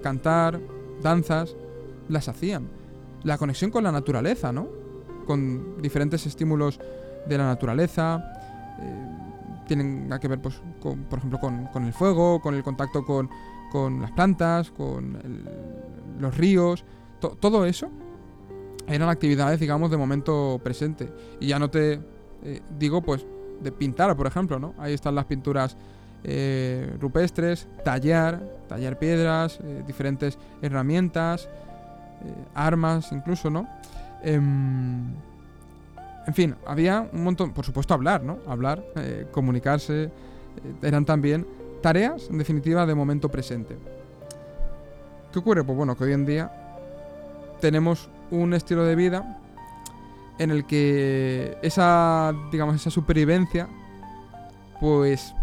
cantar, 0.02 0.58
danzas, 1.02 1.54
las 2.08 2.28
hacían. 2.28 2.66
La 3.24 3.36
conexión 3.36 3.70
con 3.70 3.84
la 3.84 3.92
naturaleza, 3.92 4.52
¿no? 4.52 4.68
Con 5.26 5.82
diferentes 5.82 6.24
estímulos 6.24 6.80
de 7.28 7.36
la 7.36 7.44
naturaleza. 7.44 8.24
Eh, 8.80 9.64
tienen 9.66 10.08
que 10.18 10.28
ver, 10.28 10.40
pues, 10.40 10.62
con, 10.80 11.02
por 11.04 11.18
ejemplo, 11.18 11.38
con, 11.38 11.66
con, 11.66 11.84
el 11.84 11.92
fuego, 11.92 12.40
con 12.40 12.54
el 12.54 12.62
contacto 12.62 13.04
con, 13.04 13.28
con 13.70 14.00
las 14.00 14.12
plantas, 14.12 14.70
con 14.70 15.16
el, 15.16 16.20
los 16.20 16.36
ríos. 16.36 16.84
To, 17.20 17.30
todo 17.30 17.64
eso 17.64 17.88
eran 18.86 19.08
actividades, 19.08 19.60
digamos, 19.60 19.90
de 19.90 19.96
momento 19.96 20.60
presente. 20.62 21.12
Y 21.40 21.48
ya 21.48 21.58
no 21.58 21.70
te 21.70 22.00
eh, 22.44 22.62
digo, 22.78 23.02
pues, 23.02 23.26
de 23.60 23.72
pintar, 23.72 24.16
por 24.16 24.26
ejemplo, 24.26 24.58
¿no? 24.58 24.74
Ahí 24.78 24.94
están 24.94 25.14
las 25.14 25.24
pinturas 25.24 25.76
eh, 26.24 26.96
rupestres, 27.00 27.68
tallar, 27.84 28.42
tallar 28.68 28.98
piedras, 28.98 29.60
eh, 29.62 29.84
diferentes 29.86 30.36
herramientas, 30.60 31.46
eh, 31.46 32.34
armas 32.54 33.12
incluso, 33.12 33.50
¿no? 33.50 33.68
Em, 34.22 35.14
en 36.26 36.34
fin, 36.34 36.56
había 36.66 37.08
un 37.12 37.22
montón, 37.22 37.52
por 37.52 37.64
supuesto 37.64 37.94
hablar, 37.94 38.22
¿no? 38.22 38.38
Hablar, 38.46 38.84
comunicarse, 39.30 40.10
eran 40.82 41.04
también 41.04 41.46
tareas, 41.82 42.28
en 42.30 42.38
definitiva, 42.38 42.86
de 42.86 42.94
momento 42.94 43.28
presente. 43.28 43.76
¿Qué 45.32 45.38
ocurre? 45.38 45.64
Pues 45.64 45.76
bueno, 45.76 45.96
que 45.96 46.04
hoy 46.04 46.12
en 46.12 46.26
día 46.26 46.50
tenemos 47.60 48.08
un 48.30 48.54
estilo 48.54 48.84
de 48.84 48.94
vida 48.94 49.40
en 50.38 50.50
el 50.50 50.66
que 50.66 51.58
esa, 51.62 52.32
digamos, 52.52 52.76
esa 52.76 52.90
supervivencia, 52.90 53.68
pues 54.80 55.34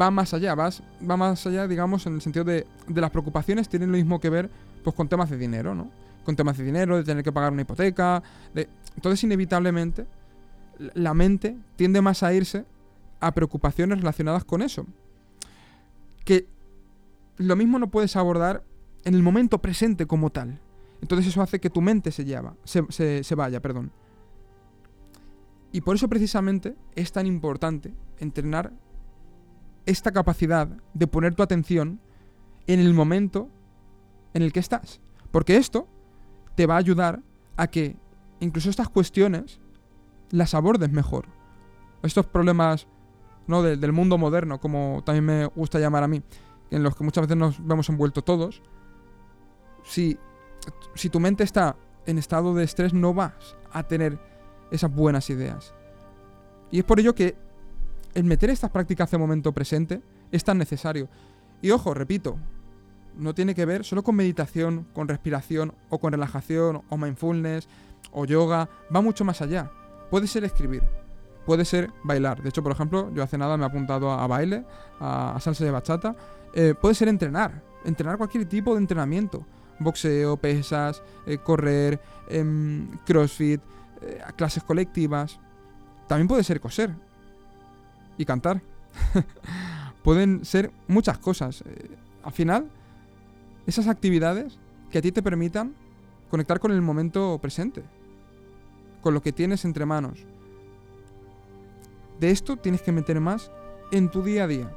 va 0.00 0.10
más 0.10 0.32
allá, 0.32 0.54
vas, 0.54 0.82
va 1.08 1.16
más 1.16 1.44
allá, 1.46 1.66
digamos, 1.66 2.06
en 2.06 2.14
el 2.14 2.20
sentido 2.22 2.44
de, 2.44 2.66
de 2.86 3.00
las 3.00 3.10
preocupaciones 3.10 3.68
tienen 3.68 3.90
lo 3.90 3.96
mismo 3.96 4.20
que 4.20 4.30
ver 4.30 4.48
pues 4.84 4.94
con 4.94 5.08
temas 5.08 5.30
de 5.30 5.36
dinero, 5.36 5.74
¿no? 5.74 5.90
Con 6.24 6.36
temas 6.36 6.56
de 6.56 6.64
dinero, 6.64 6.96
de 6.96 7.04
tener 7.04 7.24
que 7.24 7.32
pagar 7.32 7.52
una 7.52 7.62
hipoteca, 7.62 8.22
de... 8.54 8.68
Entonces, 8.94 9.22
inevitablemente, 9.24 10.06
la 10.94 11.14
mente 11.14 11.56
tiende 11.76 12.00
más 12.00 12.22
a 12.22 12.32
irse 12.32 12.64
a 13.22 13.32
preocupaciones 13.32 13.98
relacionadas 13.98 14.44
con 14.44 14.60
eso. 14.60 14.84
Que 16.24 16.46
lo 17.38 17.56
mismo 17.56 17.78
no 17.78 17.90
puedes 17.90 18.16
abordar 18.16 18.64
en 19.04 19.14
el 19.14 19.22
momento 19.22 19.62
presente 19.62 20.06
como 20.06 20.30
tal. 20.30 20.60
Entonces 21.00 21.28
eso 21.28 21.40
hace 21.40 21.60
que 21.60 21.70
tu 21.70 21.80
mente 21.80 22.10
se, 22.12 22.24
lleva, 22.24 22.54
se, 22.64 22.84
se, 22.90 23.24
se 23.24 23.34
vaya, 23.34 23.60
perdón. 23.60 23.92
Y 25.72 25.80
por 25.80 25.96
eso 25.96 26.08
precisamente 26.08 26.76
es 26.94 27.12
tan 27.12 27.26
importante 27.26 27.94
entrenar 28.18 28.72
esta 29.86 30.12
capacidad 30.12 30.68
de 30.94 31.06
poner 31.06 31.34
tu 31.34 31.42
atención 31.42 32.00
en 32.66 32.80
el 32.80 32.92
momento 32.92 33.48
en 34.34 34.42
el 34.42 34.52
que 34.52 34.60
estás. 34.60 35.00
Porque 35.30 35.56
esto 35.56 35.88
te 36.54 36.66
va 36.66 36.74
a 36.74 36.78
ayudar 36.78 37.22
a 37.56 37.68
que 37.68 37.96
incluso 38.40 38.68
estas 38.68 38.88
cuestiones 38.88 39.60
las 40.30 40.54
abordes 40.54 40.90
mejor. 40.90 41.26
Estos 42.02 42.26
problemas 42.26 42.86
¿no? 43.46 43.62
De, 43.62 43.76
del 43.76 43.92
mundo 43.92 44.18
moderno, 44.18 44.60
como 44.60 45.02
también 45.04 45.24
me 45.24 45.46
gusta 45.46 45.78
llamar 45.78 46.02
a 46.02 46.08
mí, 46.08 46.22
en 46.70 46.82
los 46.82 46.96
que 46.96 47.04
muchas 47.04 47.22
veces 47.22 47.36
nos 47.36 47.64
vemos 47.64 47.88
envueltos 47.88 48.24
todos. 48.24 48.62
Si, 49.84 50.16
si 50.94 51.10
tu 51.10 51.20
mente 51.20 51.44
está 51.44 51.76
en 52.06 52.18
estado 52.18 52.54
de 52.54 52.64
estrés, 52.64 52.92
no 52.94 53.14
vas 53.14 53.56
a 53.72 53.82
tener 53.82 54.18
esas 54.70 54.92
buenas 54.94 55.28
ideas. 55.30 55.74
Y 56.70 56.78
es 56.78 56.84
por 56.84 56.98
ello 56.98 57.14
que 57.14 57.36
el 58.14 58.24
meter 58.24 58.50
estas 58.50 58.70
prácticas 58.70 59.10
de 59.10 59.18
momento 59.18 59.52
presente 59.52 60.02
es 60.30 60.44
tan 60.44 60.58
necesario. 60.58 61.08
Y 61.60 61.70
ojo, 61.70 61.94
repito, 61.94 62.38
no 63.16 63.34
tiene 63.34 63.54
que 63.54 63.64
ver 63.64 63.84
solo 63.84 64.02
con 64.02 64.16
meditación, 64.16 64.86
con 64.94 65.08
respiración 65.08 65.74
o 65.90 65.98
con 65.98 66.12
relajación 66.12 66.82
o 66.88 66.96
mindfulness 66.96 67.68
o 68.12 68.24
yoga, 68.24 68.68
va 68.94 69.00
mucho 69.00 69.24
más 69.24 69.42
allá. 69.42 69.70
Puede 70.10 70.26
ser 70.26 70.44
escribir, 70.44 70.82
puede 71.46 71.64
ser 71.64 71.90
bailar. 72.04 72.42
De 72.42 72.48
hecho, 72.48 72.62
por 72.62 72.72
ejemplo, 72.72 73.10
yo 73.14 73.22
hace 73.22 73.38
nada 73.38 73.56
me 73.56 73.64
he 73.64 73.66
apuntado 73.66 74.10
a, 74.10 74.26
baile, 74.26 74.64
a, 75.00 75.38
salsa 75.40 75.64
de 75.64 75.70
bachata. 75.70 76.16
Eh, 76.54 76.74
puede 76.80 76.94
ser 76.94 77.08
entrenar, 77.08 77.62
entrenar 77.84 78.16
cualquier 78.18 78.44
tipo 78.46 78.74
de 78.74 78.80
entrenamiento. 78.80 79.44
Boxeo, 79.78 80.36
pesas, 80.36 81.02
eh, 81.26 81.38
correr, 81.38 82.00
eh, 82.28 82.86
crossfit, 83.04 83.60
clases 84.36 84.62
colectivas. 84.62 85.38
También 86.08 86.28
puede 86.28 86.44
ser 86.44 86.60
coser 86.60 86.94
y 88.18 88.24
cantar. 88.24 88.60
Pueden 90.02 90.44
ser 90.44 90.72
muchas 90.88 91.18
cosas. 91.18 91.62
Eh, 91.66 91.90
al 92.22 92.32
final, 92.32 92.68
esas 93.66 93.88
actividades 93.88 94.58
que 94.90 94.98
a 94.98 95.02
ti 95.02 95.12
te 95.12 95.22
permitan 95.22 95.74
conectar 96.30 96.60
con 96.60 96.72
el 96.72 96.82
momento 96.82 97.38
presente, 97.40 97.82
con 99.00 99.14
lo 99.14 99.22
que 99.22 99.32
tienes 99.32 99.64
entre 99.64 99.86
manos. 99.86 100.26
De 102.22 102.30
esto 102.30 102.56
tienes 102.56 102.82
que 102.82 102.92
meter 102.92 103.18
más 103.18 103.50
en 103.90 104.08
tu 104.08 104.22
día 104.22 104.44
a 104.44 104.46
día. 104.46 104.70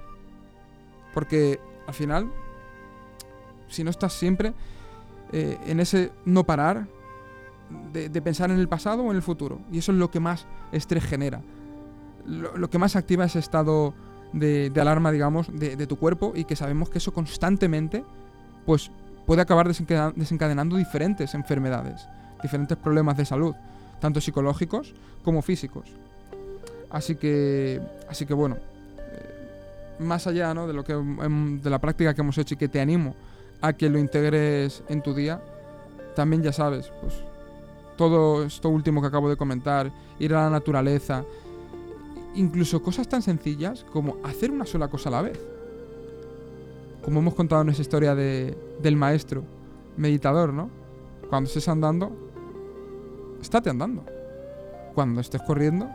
Porque 1.13 1.60
al 1.86 1.93
final, 1.93 2.31
si 3.67 3.84
no 3.84 3.91
estás 3.91 4.13
siempre 4.13 4.55
eh, 5.31 5.55
en 5.67 5.79
ese 5.79 6.12
no 6.25 6.43
parar 6.43 6.88
de, 7.93 8.10
pensar 8.23 8.49
en 8.49 8.58
el 8.58 8.67
pasado 8.67 9.03
o 9.03 9.12
en 9.12 9.17
el 9.17 9.21
futuro, 9.21 9.62
y 9.71 9.77
eso 9.77 9.91
es 9.91 9.99
lo 9.99 10.10
que 10.10 10.19
más 10.19 10.47
estrés 10.71 11.03
genera, 11.03 11.43
lo, 12.25 12.67
que 12.71 12.79
más 12.79 12.95
activa 12.95 13.25
ese 13.25 13.38
estado 13.38 13.93
de, 14.34 14.71
alarma, 14.81 15.12
digamos, 15.12 15.47
de, 15.53 15.75
de 15.75 15.86
tu 15.86 15.97
cuerpo, 15.97 16.34
y 16.36 16.45
que 16.45 16.55
sabemos 16.55 16.89
que 16.89 16.97
eso 16.97 17.13
constantemente 17.13 18.03
pues 18.65 18.89
puede 19.27 19.43
acabar 19.43 19.67
desencadenando 19.67 20.77
diferentes 20.77 21.36
enfermedades, 21.36 22.08
diferentes 22.41 22.75
problemas 22.75 23.17
de 23.17 23.25
salud, 23.25 23.53
tanto 23.99 24.19
psicológicos 24.19 24.95
como 25.23 25.43
físicos. 25.43 25.91
Así 26.95 27.15
que, 27.15 27.81
así 28.08 28.25
que 28.25 28.34
bueno, 28.34 28.55
eh, 28.55 29.99
más 29.99 30.27
allá 30.27 30.53
¿no? 30.53 30.65
de, 30.65 30.71
lo 30.71 30.86
que, 30.86 30.93
de 30.93 31.69
la 31.69 31.79
práctica 31.79 32.13
que 32.13 32.21
hemos 32.21 32.38
hecho 32.38 32.53
y 32.53 32.58
que 32.58 32.69
te 32.69 32.79
animo 32.79 33.15
a 33.60 33.73
que 33.73 33.89
lo 33.89 33.99
integres 33.99 34.81
en 34.88 35.01
tu 35.01 35.13
día, 35.13 35.41
también 36.15 36.41
ya 36.41 36.53
sabes, 36.53 36.89
pues 37.01 37.15
todo 37.97 38.45
esto 38.45 38.69
último 38.69 39.01
que 39.01 39.08
acabo 39.08 39.29
de 39.29 39.36
comentar, 39.36 39.91
ir 40.19 40.34
a 40.34 40.45
la 40.45 40.49
naturaleza, 40.49 41.25
incluso 42.34 42.81
cosas 42.81 43.10
tan 43.10 43.21
sencillas 43.21 43.86
como 43.91 44.15
hacer 44.23 44.49
una 44.49 44.65
sola 44.65 44.88
cosa 44.88 45.10
a 45.10 45.12
la 45.12 45.21
vez 45.21 45.39
como 47.03 47.19
hemos 47.19 47.36
contado 47.36 47.62
en 47.62 47.69
esa 47.69 47.84
historia 47.84 48.15
de, 48.15 48.58
del 48.81 48.95
maestro 48.95 49.43
meditador, 49.95 50.51
¿no? 50.51 50.71
Cuando 51.29 51.47
estés 51.47 51.67
andando, 51.67 52.12
estate 53.39 53.69
andando. 53.69 54.03
Cuando 54.95 55.21
estés 55.21 55.41
corriendo, 55.43 55.88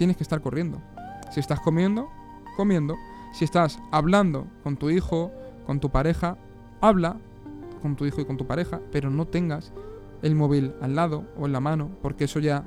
tienes 0.00 0.16
que 0.16 0.22
estar 0.22 0.40
corriendo. 0.40 0.80
Si 1.30 1.40
estás 1.40 1.60
comiendo, 1.60 2.08
comiendo. 2.56 2.96
Si 3.34 3.44
estás 3.44 3.78
hablando 3.90 4.46
con 4.62 4.78
tu 4.78 4.88
hijo, 4.88 5.30
con 5.66 5.78
tu 5.78 5.90
pareja, 5.90 6.38
habla 6.80 7.18
con 7.82 7.96
tu 7.96 8.06
hijo 8.06 8.22
y 8.22 8.24
con 8.24 8.38
tu 8.38 8.46
pareja, 8.46 8.80
pero 8.90 9.10
no 9.10 9.26
tengas 9.26 9.74
el 10.22 10.34
móvil 10.34 10.72
al 10.80 10.94
lado 10.94 11.24
o 11.38 11.44
en 11.44 11.52
la 11.52 11.60
mano, 11.60 11.90
porque 12.00 12.24
eso 12.24 12.40
ya 12.40 12.64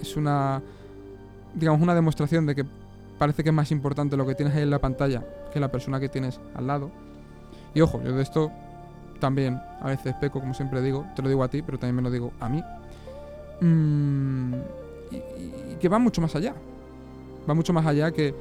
es 0.00 0.16
una, 0.16 0.60
digamos, 1.54 1.80
una 1.80 1.94
demostración 1.94 2.46
de 2.46 2.56
que 2.56 2.64
parece 3.16 3.44
que 3.44 3.50
es 3.50 3.54
más 3.54 3.70
importante 3.70 4.16
lo 4.16 4.26
que 4.26 4.34
tienes 4.34 4.56
ahí 4.56 4.62
en 4.62 4.70
la 4.70 4.80
pantalla 4.80 5.24
que 5.52 5.60
la 5.60 5.70
persona 5.70 6.00
que 6.00 6.08
tienes 6.08 6.40
al 6.56 6.66
lado. 6.66 6.90
Y 7.74 7.80
ojo, 7.80 8.02
yo 8.02 8.12
de 8.12 8.24
esto 8.24 8.50
también 9.20 9.60
a 9.80 9.86
veces 9.86 10.16
peco, 10.20 10.40
como 10.40 10.52
siempre 10.52 10.82
digo, 10.82 11.06
te 11.14 11.22
lo 11.22 11.28
digo 11.28 11.44
a 11.44 11.48
ti, 11.48 11.62
pero 11.62 11.78
también 11.78 11.94
me 11.94 12.02
lo 12.02 12.10
digo 12.10 12.32
a 12.40 12.48
mí. 12.48 12.60
Mm, 13.60 14.54
y, 15.12 15.76
que 15.80 15.88
va 15.88 16.00
mucho 16.00 16.20
más 16.20 16.34
allá. 16.34 16.54
Va 17.48 17.54
mucho 17.54 17.72
más 17.72 17.86
allá 17.86 18.12
que 18.12 18.34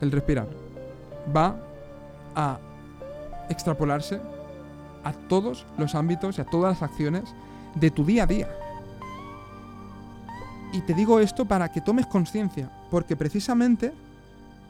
el 0.00 0.10
respirar. 0.10 0.48
Va 1.34 1.56
a 2.34 2.58
extrapolarse 3.48 4.20
a 5.04 5.12
todos 5.12 5.66
los 5.78 5.94
ámbitos 5.94 6.38
y 6.38 6.40
a 6.40 6.44
todas 6.44 6.80
las 6.80 6.90
acciones 6.90 7.24
de 7.74 7.90
tu 7.90 8.04
día 8.04 8.24
a 8.24 8.26
día. 8.26 8.48
Y 10.72 10.82
te 10.82 10.94
digo 10.94 11.18
esto 11.20 11.46
para 11.46 11.70
que 11.72 11.80
tomes 11.80 12.06
conciencia, 12.06 12.70
porque 12.90 13.16
precisamente 13.16 13.92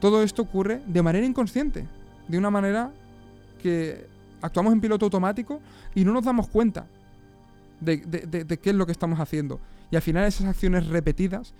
todo 0.01 0.23
esto 0.23 0.43
ocurre 0.43 0.81
de 0.87 1.03
manera 1.03 1.27
inconsciente, 1.27 1.87
de 2.29 2.39
una 2.39 2.51
manera 2.51 2.93
que 3.61 4.07
actuamos 4.41 4.73
en 4.73 4.81
piloto 4.81 5.07
automático 5.07 5.61
y 5.95 6.05
no 6.05 6.13
nos 6.13 6.25
damos 6.25 6.49
cuenta 6.49 6.87
de, 7.81 8.01
qué 8.63 8.71
es 8.71 8.77
lo 8.77 8.87
que 8.87 8.93
estamos 8.93 9.19
haciendo. 9.19 9.61
Y 9.91 9.97
al 9.97 10.03
final 10.03 10.25
esas 10.25 10.47
acciones 10.47 10.87
repetidas 10.87 11.55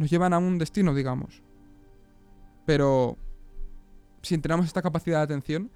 nos 0.00 0.08
llevan 0.08 0.32
a 0.32 0.38
un 0.38 0.56
destino, 0.56 0.94
digamos. 0.94 1.42
Pero 2.64 3.18
si 4.22 4.34
entrenamos 4.34 4.64
esta 4.64 4.80
capacidad 4.80 5.18
de 5.18 5.24
atención, 5.24 5.70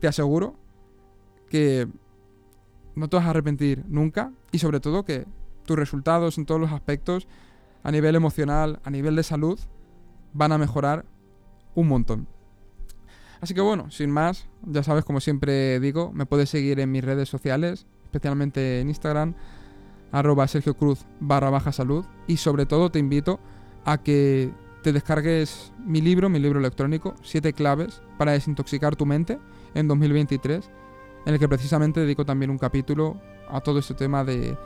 te 0.00 0.08
aseguro 0.08 0.56
que 1.48 1.86
no 2.96 3.08
te 3.08 3.16
vas 3.16 3.26
a 3.26 3.30
arrepentir 3.30 3.84
nunca 3.86 4.32
y 4.50 4.58
sobre 4.58 4.80
todo 4.80 5.04
que 5.04 5.24
tus 5.66 5.78
resultados 5.78 6.36
en 6.36 6.46
todos 6.46 6.60
los 6.60 6.72
aspectos, 6.72 7.28
a 7.84 7.92
nivel 7.92 8.16
emocional, 8.16 8.80
a 8.82 8.90
nivel 8.90 9.14
de 9.14 9.22
salud, 9.22 9.60
van 10.32 10.50
a 10.50 10.58
mejorar 10.58 11.04
un 11.76 11.86
montón. 11.86 12.26
Así 13.40 13.54
que 13.54 13.60
bueno, 13.60 13.88
sin 13.92 14.10
más, 14.10 14.48
ya 14.62 14.82
sabes, 14.82 15.04
como 15.04 15.20
siempre 15.20 15.78
digo, 15.78 16.10
me 16.12 16.26
puedes 16.26 16.50
seguir 16.50 16.80
en 16.80 16.90
mis 16.90 17.04
redes 17.04 17.28
sociales, 17.28 17.86
especialmente 18.02 18.80
en 18.80 18.88
Instagram, 18.88 19.36
arroba 20.10 20.48
Sergio 20.48 20.76
Cruz 20.76 21.06
barra 21.20 21.50
baja 21.50 21.70
salud. 21.70 22.04
Y 22.26 22.38
sobre 22.38 22.66
todo 22.66 22.90
te 22.90 22.98
invito 22.98 23.38
a 23.84 23.98
que 23.98 24.50
te 24.82 24.92
descargues 24.92 25.72
mi 25.84 26.00
libro, 26.00 26.28
mi 26.28 26.38
libro 26.38 26.58
electrónico, 26.58 27.14
7 27.22 27.52
claves 27.52 28.02
para 28.18 28.32
desintoxicar 28.32 28.96
tu 28.96 29.06
mente 29.06 29.38
en 29.74 29.88
2023, 29.88 30.70
en 31.26 31.34
el 31.34 31.38
que 31.38 31.48
precisamente 31.48 32.00
dedico 32.00 32.24
también 32.24 32.50
un 32.50 32.58
capítulo 32.58 33.20
a 33.48 33.60
todo 33.60 33.78
este 33.78 33.94
tema 33.94 34.24
de, 34.24 34.56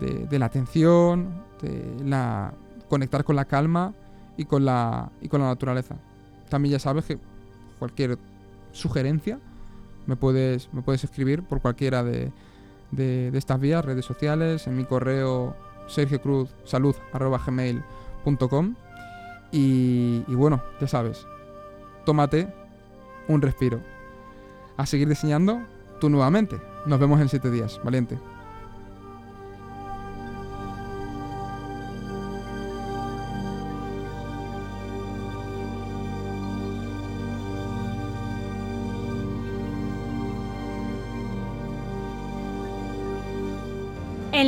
de, 0.00 0.38
la 0.38 0.46
atención, 0.46 1.42
de 1.62 2.04
la 2.04 2.52
conectar 2.88 3.24
con 3.24 3.36
la 3.36 3.44
calma 3.44 3.94
y 4.36 4.44
con 4.44 4.64
la, 4.64 5.10
y 5.20 5.28
con 5.28 5.40
la 5.40 5.48
naturaleza. 5.48 5.96
También 6.48 6.72
ya 6.72 6.78
sabes 6.78 7.04
que 7.04 7.18
cualquier 7.78 8.18
sugerencia, 8.72 9.38
me 10.06 10.16
puedes, 10.16 10.72
me 10.72 10.82
puedes 10.82 11.02
escribir 11.02 11.42
por 11.42 11.60
cualquiera 11.60 12.04
de, 12.04 12.30
estas 13.32 13.60
vías, 13.60 13.84
redes 13.84 14.04
sociales, 14.04 14.66
en 14.66 14.76
mi 14.76 14.84
correo 14.84 15.56
y, 19.52 20.24
y 20.26 20.34
bueno, 20.34 20.62
ya 20.80 20.88
sabes, 20.88 21.26
tómate 22.04 22.52
un 23.28 23.42
respiro. 23.42 23.80
A 24.76 24.84
seguir 24.86 25.08
diseñando 25.08 25.62
tú 26.00 26.10
nuevamente. 26.10 26.60
Nos 26.86 27.00
vemos 27.00 27.20
en 27.20 27.28
siete 27.28 27.50
días, 27.50 27.80
valiente. 27.82 28.18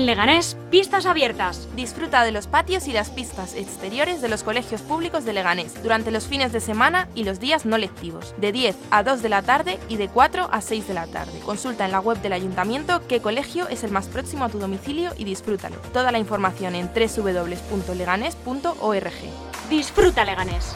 Leganés, 0.09 0.57
pistas 0.71 1.05
abiertas. 1.05 1.69
Disfruta 1.77 2.25
de 2.25 2.33
los 2.33 2.47
patios 2.47 2.89
y 2.89 2.95
las 2.95 3.11
pistas 3.11 3.55
exteriores 3.55 4.23
de 4.23 4.31
los 4.31 4.43
colegios 4.43 4.81
públicos 4.81 5.27
de 5.27 5.35
Leganés 5.35 5.83
durante 5.83 6.11
los 6.11 6.27
fines 6.27 6.51
de 6.51 6.61
semana 6.61 7.11
y 7.15 7.25
los 7.25 7.41
días 7.41 7.67
no 7.67 7.77
lectivos, 7.77 8.35
de 8.39 8.51
10 8.51 8.75
a 8.91 9.03
2 9.03 9.21
de 9.21 9.29
la 9.29 9.43
tarde 9.43 9.79
y 9.91 9.97
de 9.97 10.09
4 10.09 10.49
a 10.51 10.63
6 10.63 10.89
de 10.89 10.95
la 10.95 11.07
tarde. 11.09 11.39
Consulta 11.41 11.85
en 11.85 11.93
la 11.93 12.01
web 12.01 12.23
del 12.23 12.33
ayuntamiento 12.33 13.07
qué 13.07 13.21
colegio 13.21 13.69
es 13.69 13.85
el 13.85 13.91
más 13.91 14.07
próximo 14.07 14.47
a 14.47 14.49
tu 14.49 14.59
domicilio 14.59 15.13
y 15.19 15.25
disfrútalo. 15.25 15.77
Toda 15.93 16.11
la 16.11 16.19
información 16.19 16.75
en 16.75 16.89
www.leganés.org. 16.89 19.13
Disfruta 19.69 20.25
Leganés. 20.25 20.73